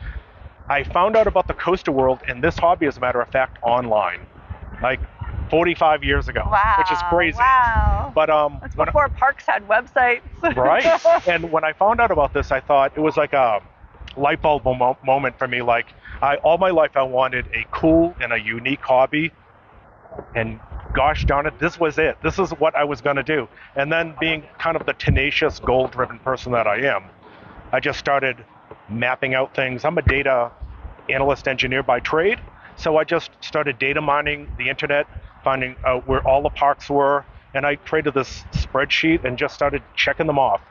I 0.68 0.82
found 0.84 1.16
out 1.16 1.26
about 1.26 1.48
the 1.48 1.54
coaster 1.54 1.92
world 1.92 2.20
and 2.28 2.42
this 2.42 2.58
hobby, 2.58 2.86
as 2.86 2.96
a 2.96 3.00
matter 3.00 3.20
of 3.20 3.28
fact, 3.28 3.58
online, 3.62 4.20
like 4.82 5.00
45 5.50 6.02
years 6.04 6.28
ago, 6.28 6.42
wow. 6.50 6.74
which 6.78 6.90
is 6.90 6.98
crazy. 7.08 7.38
Wow. 7.38 8.12
But 8.14 8.30
um, 8.30 8.58
That's 8.60 8.76
when 8.76 8.88
I- 8.88 8.90
before 8.90 9.08
parks 9.10 9.44
had 9.46 9.66
websites. 9.68 10.22
right? 10.56 11.28
and 11.28 11.50
when 11.52 11.64
I 11.64 11.72
found 11.72 12.00
out 12.00 12.10
about 12.10 12.32
this, 12.32 12.50
I 12.50 12.60
thought 12.60 12.92
it 12.96 13.00
was 13.00 13.16
like 13.16 13.32
a 13.32 13.62
light 14.16 14.42
bulb 14.42 14.64
mo- 14.64 14.98
moment 15.04 15.38
for 15.38 15.46
me. 15.46 15.62
Like, 15.62 15.86
I 16.22 16.36
all 16.36 16.58
my 16.58 16.70
life 16.70 16.92
I 16.96 17.02
wanted 17.02 17.46
a 17.52 17.66
cool 17.70 18.14
and 18.20 18.32
a 18.32 18.40
unique 18.40 18.80
hobby, 18.80 19.32
and 20.34 20.58
gosh 20.96 21.24
darn 21.26 21.46
it, 21.46 21.58
this 21.58 21.78
was 21.78 21.98
it. 21.98 22.16
This 22.22 22.38
is 22.38 22.50
what 22.52 22.74
I 22.74 22.84
was 22.84 23.00
going 23.02 23.16
to 23.16 23.22
do. 23.22 23.48
And 23.76 23.92
then, 23.92 24.14
being 24.18 24.42
kind 24.58 24.76
of 24.76 24.86
the 24.86 24.94
tenacious, 24.94 25.60
goal-driven 25.60 26.18
person 26.20 26.52
that 26.52 26.66
I 26.66 26.78
am, 26.94 27.04
I 27.70 27.80
just 27.80 27.98
started 27.98 28.44
mapping 28.88 29.34
out 29.34 29.54
things. 29.54 29.84
I'm 29.84 29.98
a 29.98 30.02
data 30.02 30.50
analyst 31.10 31.46
engineer 31.46 31.82
by 31.82 32.00
trade, 32.00 32.40
so 32.76 32.96
I 32.96 33.04
just 33.04 33.30
started 33.40 33.78
data 33.78 34.00
mining 34.00 34.48
the 34.58 34.68
internet, 34.70 35.06
finding 35.44 35.76
out 35.84 36.08
where 36.08 36.26
all 36.26 36.42
the 36.42 36.50
parks 36.50 36.88
were, 36.88 37.24
and 37.54 37.66
I 37.66 37.76
created 37.76 38.14
this 38.14 38.44
spreadsheet 38.52 39.24
and 39.24 39.38
just 39.38 39.54
started 39.54 39.82
checking 39.94 40.26
them 40.26 40.38
off. 40.38 40.62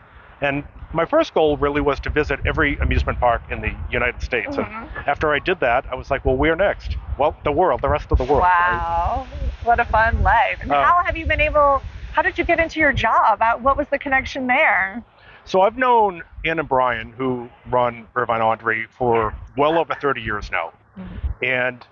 And 0.41 0.63
my 0.95 1.05
first 1.05 1.33
goal 1.33 1.57
really 1.57 1.81
was 1.81 1.99
to 1.99 2.09
visit 2.09 2.39
every 2.45 2.77
amusement 2.77 3.19
park 3.19 3.41
in 3.51 3.61
the 3.61 3.75
United 3.91 4.21
States. 4.21 4.55
And 4.55 4.65
mm-hmm. 4.65 5.09
after 5.09 5.33
I 5.33 5.39
did 5.39 5.59
that, 5.59 5.85
I 5.91 5.95
was 5.95 6.09
like, 6.09 6.23
well, 6.23 6.37
where 6.37 6.55
next? 6.55 6.95
Well, 7.19 7.35
the 7.43 7.51
world, 7.51 7.81
the 7.81 7.89
rest 7.89 8.11
of 8.11 8.17
the 8.17 8.23
world. 8.23 8.41
right? 8.41 8.71
Wow. 8.71 9.27
What 9.63 9.79
a 9.79 9.85
fun 9.85 10.23
life. 10.23 10.59
And 10.61 10.71
Oh. 10.71 10.81
how 10.81 10.99
um, 10.99 11.05
have 11.05 11.17
you 11.17 11.25
been 11.25 11.41
able, 11.41 11.81
how 12.13 12.21
did 12.21 12.37
you 12.37 12.45
get 12.45 12.59
into 12.59 12.79
your 12.79 12.93
job? 12.93 13.41
Uh, 13.41 13.57
What 13.57 13.77
was 13.77 13.87
the 13.89 13.99
connection 13.99 14.47
there? 14.47 15.03
So 15.43 15.61
I've 15.61 15.77
known 15.77 16.23
Ann 16.45 16.59
and 16.59 16.67
Brian, 16.67 17.11
who 17.11 17.49
run 17.69 18.07
Irvine 18.15 18.41
Ondrey, 18.41 18.87
for 18.89 19.35
well 19.57 19.77
over 19.77 19.93
30 19.93 20.21
years 20.21 20.49
now. 20.49 20.71
Mm-hmm. 20.97 21.45
And 21.45 21.87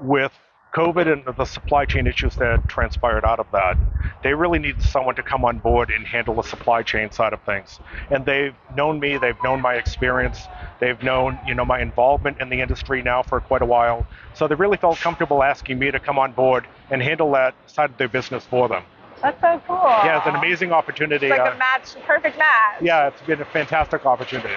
with 0.00 0.32
COVID 0.72 1.12
and 1.12 1.36
the 1.36 1.44
supply 1.44 1.84
chain 1.84 2.06
issues 2.06 2.34
that 2.36 2.66
transpired 2.66 3.24
out 3.24 3.38
of 3.38 3.46
that, 3.52 3.76
they 4.22 4.32
really 4.32 4.58
needed 4.58 4.82
someone 4.82 5.14
to 5.16 5.22
come 5.22 5.44
on 5.44 5.58
board 5.58 5.90
and 5.90 6.06
handle 6.06 6.34
the 6.34 6.42
supply 6.42 6.82
chain 6.82 7.10
side 7.10 7.34
of 7.34 7.42
things. 7.42 7.78
And 8.10 8.24
they've 8.24 8.54
known 8.74 8.98
me, 8.98 9.18
they've 9.18 9.36
known 9.44 9.60
my 9.60 9.74
experience, 9.74 10.48
they've 10.80 11.00
known, 11.02 11.38
you 11.46 11.54
know, 11.54 11.64
my 11.64 11.80
involvement 11.80 12.40
in 12.40 12.48
the 12.48 12.60
industry 12.60 13.02
now 13.02 13.22
for 13.22 13.40
quite 13.40 13.60
a 13.60 13.66
while. 13.66 14.06
So 14.34 14.48
they 14.48 14.54
really 14.54 14.78
felt 14.78 14.98
comfortable 14.98 15.42
asking 15.42 15.78
me 15.78 15.90
to 15.90 16.00
come 16.00 16.18
on 16.18 16.32
board 16.32 16.66
and 16.90 17.02
handle 17.02 17.30
that 17.32 17.54
side 17.66 17.90
of 17.90 17.98
their 17.98 18.08
business 18.08 18.44
for 18.44 18.68
them. 18.68 18.82
That's 19.20 19.40
so 19.40 19.62
cool. 19.66 19.76
Yeah, 19.76 20.18
it's 20.18 20.26
an 20.26 20.36
amazing 20.36 20.72
opportunity. 20.72 21.26
It's 21.26 21.38
like 21.38 21.40
uh, 21.40 21.54
a 21.54 21.58
match, 21.58 21.94
perfect 22.06 22.38
match. 22.38 22.80
yeah, 22.80 23.08
it's 23.08 23.22
been 23.22 23.40
a 23.40 23.44
fantastic 23.44 24.06
opportunity. 24.06 24.54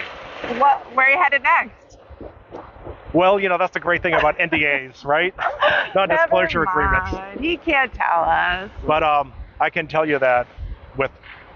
What, 0.57 0.81
where 0.95 1.07
are 1.07 1.11
you 1.11 1.21
headed 1.21 1.43
next? 1.43 1.84
Well, 3.15 3.39
you 3.39 3.47
know, 3.47 3.57
that's 3.57 3.73
the 3.73 3.79
great 3.79 4.01
thing 4.01 4.13
about 4.13 4.37
NDAs, 4.37 5.05
right? 5.05 5.33
Non-disclosure 5.95 6.63
agreements. 6.63 7.39
He 7.39 7.55
can't 7.55 7.93
tell 7.93 8.25
us. 8.25 8.69
But 8.85 9.03
um, 9.03 9.31
I 9.61 9.69
can 9.69 9.87
tell 9.87 10.05
you 10.05 10.19
that 10.19 10.47
with 10.97 11.11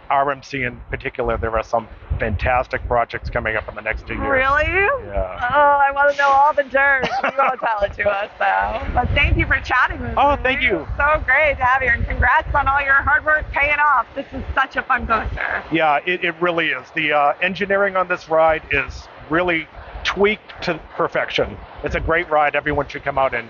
RMC 0.10 0.66
in 0.66 0.80
particular, 0.90 1.38
there 1.38 1.56
are 1.58 1.64
some 1.64 1.90
fantastic 2.18 2.86
projects 2.88 3.30
coming 3.30 3.58
up 3.58 3.68
in 3.68 3.76
the 3.76 3.82
next 3.82 4.08
two 4.08 4.14
years. 4.14 4.26
Really? 4.26 4.68
Yeah. 4.68 5.50
Oh, 5.54 5.82
I 5.86 5.92
want 5.92 6.12
to 6.12 6.18
know 6.18 6.30
all 6.30 6.54
the 6.54 6.64
dirt. 6.64 7.10
You 7.24 7.32
won't 7.38 7.60
tell 7.60 7.82
it 7.82 7.94
to 7.94 8.10
us, 8.10 8.32
though. 8.40 8.94
But 8.94 9.10
thank 9.10 9.38
you 9.38 9.46
for 9.46 9.60
chatting 9.60 10.00
with 10.00 10.12
me. 10.12 10.16
Oh, 10.18 10.38
thank 10.38 10.62
you. 10.62 10.88
So 10.96 11.22
great 11.26 11.58
to 11.58 11.66
have 11.66 11.84
you, 11.84 11.90
and 11.90 12.06
congrats 12.08 12.56
on 12.56 12.70
all 12.70 12.82
your 12.82 12.94
hard 12.94 13.26
work 13.26 13.46
paying 13.52 13.80
off. 13.80 14.08
This 14.16 14.26
is 14.32 14.44
such 14.56 14.78
a 14.78 14.82
fun 14.84 15.06
coaster. 15.06 15.62
Yeah, 15.74 16.00
it, 16.06 16.24
it 16.24 16.36
really 16.42 16.68
is. 16.70 16.90
The 16.96 17.12
uh, 17.12 17.34
engineering 17.42 17.98
on 17.98 18.08
this 18.08 18.30
ride 18.30 18.64
is 18.72 19.10
really 19.30 19.68
tweaked 20.04 20.64
to 20.64 20.80
perfection. 20.96 21.58
It's 21.84 21.96
a 21.96 22.00
great 22.00 22.30
ride. 22.30 22.56
Everyone 22.56 22.88
should 22.88 23.04
come 23.04 23.18
out 23.18 23.34
and 23.34 23.50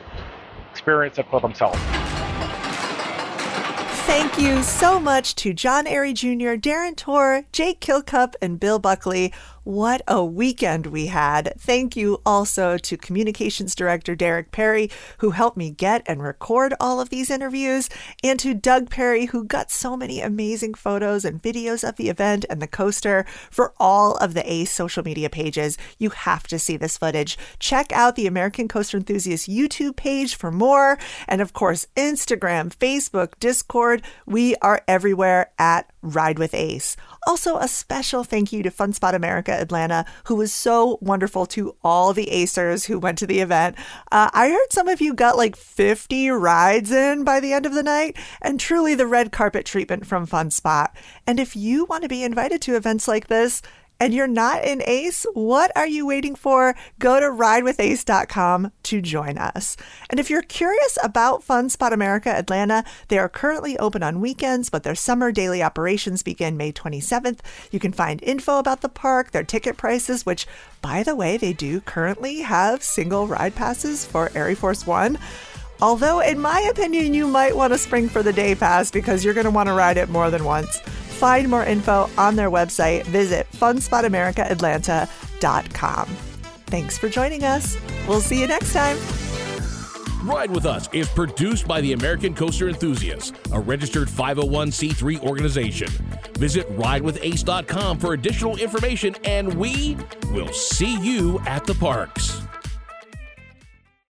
experience 0.71 1.17
it 1.17 1.27
for 1.29 1.39
themselves. 1.39 1.79
Thank 4.09 4.39
you 4.39 4.63
so 4.63 4.99
much 4.99 5.35
to 5.35 5.53
John 5.53 5.85
Arie 5.85 6.13
Jr., 6.13 6.57
Darren 6.57 6.95
Torr, 6.95 7.45
Jake 7.51 7.79
Kilcup, 7.79 8.33
and 8.41 8.59
Bill 8.59 8.79
Buckley. 8.79 9.31
What 9.63 10.01
a 10.07 10.23
weekend 10.23 10.87
we 10.87 11.07
had. 11.07 11.53
Thank 11.57 11.95
you 11.95 12.21
also 12.25 12.77
to 12.77 12.97
Communications 12.97 13.75
Director 13.75 14.15
Derek 14.15 14.51
Perry, 14.51 14.89
who 15.19 15.31
helped 15.31 15.57
me 15.57 15.71
get 15.71 16.03
and 16.05 16.23
record 16.23 16.73
all 16.79 16.99
of 16.99 17.09
these 17.09 17.29
interviews, 17.29 17.89
and 18.23 18.39
to 18.39 18.53
Doug 18.53 18.89
Perry, 18.89 19.25
who 19.25 19.43
got 19.43 19.71
so 19.71 19.97
many 19.97 20.21
amazing 20.21 20.73
photos 20.73 21.25
and 21.25 21.41
videos 21.41 21.87
of 21.87 21.97
the 21.97 22.09
event 22.09 22.45
and 22.49 22.61
the 22.61 22.67
coaster 22.67 23.25
for 23.51 23.73
all 23.77 24.15
of 24.17 24.33
the 24.33 24.51
ACE 24.51 24.71
social 24.71 25.03
media 25.03 25.29
pages. 25.29 25.77
You 25.97 26.09
have 26.11 26.47
to 26.47 26.59
see 26.59 26.77
this 26.77 26.97
footage. 26.97 27.37
Check 27.59 27.91
out 27.91 28.15
the 28.15 28.27
American 28.27 28.67
Coaster 28.67 28.97
Enthusiast 28.97 29.49
YouTube 29.49 29.95
page 29.95 30.35
for 30.35 30.51
more. 30.51 30.97
And 31.27 31.41
of 31.41 31.53
course, 31.53 31.87
Instagram, 31.95 32.75
Facebook, 32.75 33.33
Discord. 33.39 34.01
We 34.25 34.55
are 34.57 34.81
everywhere 34.87 35.51
at 35.59 35.89
Ride 36.01 36.39
with 36.39 36.53
Ace. 36.53 36.95
Also, 37.27 37.57
a 37.57 37.67
special 37.67 38.23
thank 38.23 38.53
you 38.53 38.63
to 38.63 38.71
FunSpot 38.71 39.13
America 39.13 39.51
Atlanta, 39.51 40.05
who 40.25 40.35
was 40.35 40.53
so 40.53 40.97
wonderful 41.01 41.45
to 41.47 41.75
all 41.83 42.13
the 42.13 42.29
Acers 42.31 42.85
who 42.85 42.99
went 42.99 43.17
to 43.17 43.27
the 43.27 43.39
event. 43.39 43.75
Uh, 44.11 44.29
I 44.33 44.49
heard 44.49 44.71
some 44.71 44.87
of 44.87 45.01
you 45.01 45.13
got 45.13 45.37
like 45.37 45.55
50 45.55 46.29
rides 46.29 46.91
in 46.91 47.23
by 47.23 47.39
the 47.39 47.53
end 47.53 47.65
of 47.65 47.73
the 47.73 47.83
night, 47.83 48.17
and 48.41 48.59
truly 48.59 48.95
the 48.95 49.07
red 49.07 49.31
carpet 49.31 49.65
treatment 49.65 50.05
from 50.05 50.25
FunSpot. 50.25 50.89
And 51.27 51.39
if 51.39 51.55
you 51.55 51.85
want 51.85 52.03
to 52.03 52.09
be 52.09 52.23
invited 52.23 52.61
to 52.63 52.75
events 52.75 53.07
like 53.07 53.27
this, 53.27 53.61
and 53.99 54.13
you're 54.13 54.27
not 54.27 54.63
in 54.63 54.81
ACE, 54.85 55.25
what 55.33 55.71
are 55.75 55.87
you 55.87 56.05
waiting 56.05 56.35
for? 56.35 56.75
Go 56.99 57.19
to 57.19 57.25
ridewithace.com 57.25 58.71
to 58.83 59.01
join 59.01 59.37
us. 59.37 59.75
And 60.09 60.19
if 60.19 60.29
you're 60.29 60.41
curious 60.41 60.97
about 61.03 61.43
Fun 61.43 61.69
Spot 61.69 61.91
America 61.91 62.29
Atlanta, 62.29 62.85
they 63.09 63.19
are 63.19 63.27
currently 63.27 63.77
open 63.77 64.01
on 64.01 64.21
weekends, 64.21 64.69
but 64.69 64.83
their 64.83 64.95
summer 64.95 65.31
daily 65.31 65.61
operations 65.61 66.23
begin 66.23 66.55
May 66.55 66.71
27th. 66.71 67.39
You 67.71 67.79
can 67.79 67.91
find 67.91 68.23
info 68.23 68.57
about 68.57 68.81
the 68.81 68.89
park, 68.89 69.31
their 69.31 69.43
ticket 69.43 69.75
prices, 69.75 70.25
which, 70.25 70.47
by 70.81 71.03
the 71.03 71.15
way, 71.15 71.35
they 71.35 71.53
do 71.53 71.81
currently 71.81 72.39
have 72.41 72.81
single 72.81 73.27
ride 73.27 73.55
passes 73.55 74.05
for 74.05 74.29
ArieForce 74.29 74.87
One. 74.87 75.17
Although, 75.81 76.19
in 76.19 76.39
my 76.39 76.59
opinion, 76.61 77.13
you 77.13 77.27
might 77.27 77.55
want 77.55 77.73
to 77.73 77.77
spring 77.77 78.09
for 78.09 78.21
the 78.21 78.33
day 78.33 78.53
pass 78.55 78.91
because 78.91 79.23
you're 79.23 79.33
going 79.33 79.45
to 79.45 79.51
want 79.51 79.67
to 79.67 79.73
ride 79.73 79.97
it 79.97 80.09
more 80.09 80.29
than 80.29 80.43
once. 80.43 80.81
Find 81.19 81.49
more 81.49 81.65
info 81.65 82.09
on 82.17 82.37
their 82.37 82.49
website. 82.49 83.03
Visit 83.03 83.45
funspotamericaatlanta.com. 83.51 86.05
Thanks 86.67 86.97
for 86.97 87.09
joining 87.09 87.43
us. 87.43 87.77
We'll 88.07 88.21
see 88.21 88.39
you 88.39 88.47
next 88.47 88.71
time. 88.71 88.97
Ride 90.23 90.51
with 90.51 90.65
Us 90.65 90.87
is 90.93 91.09
produced 91.09 91.67
by 91.67 91.81
the 91.81 91.91
American 91.91 92.33
Coaster 92.33 92.69
Enthusiasts, 92.69 93.33
a 93.51 93.59
registered 93.59 94.07
501c3 94.07 95.21
organization. 95.21 95.89
Visit 96.37 96.71
ridewithace.com 96.77 97.99
for 97.99 98.13
additional 98.13 98.55
information, 98.55 99.17
and 99.25 99.53
we 99.55 99.97
will 100.31 100.53
see 100.53 100.97
you 101.01 101.41
at 101.45 101.65
the 101.65 101.73
parks. 101.73 102.41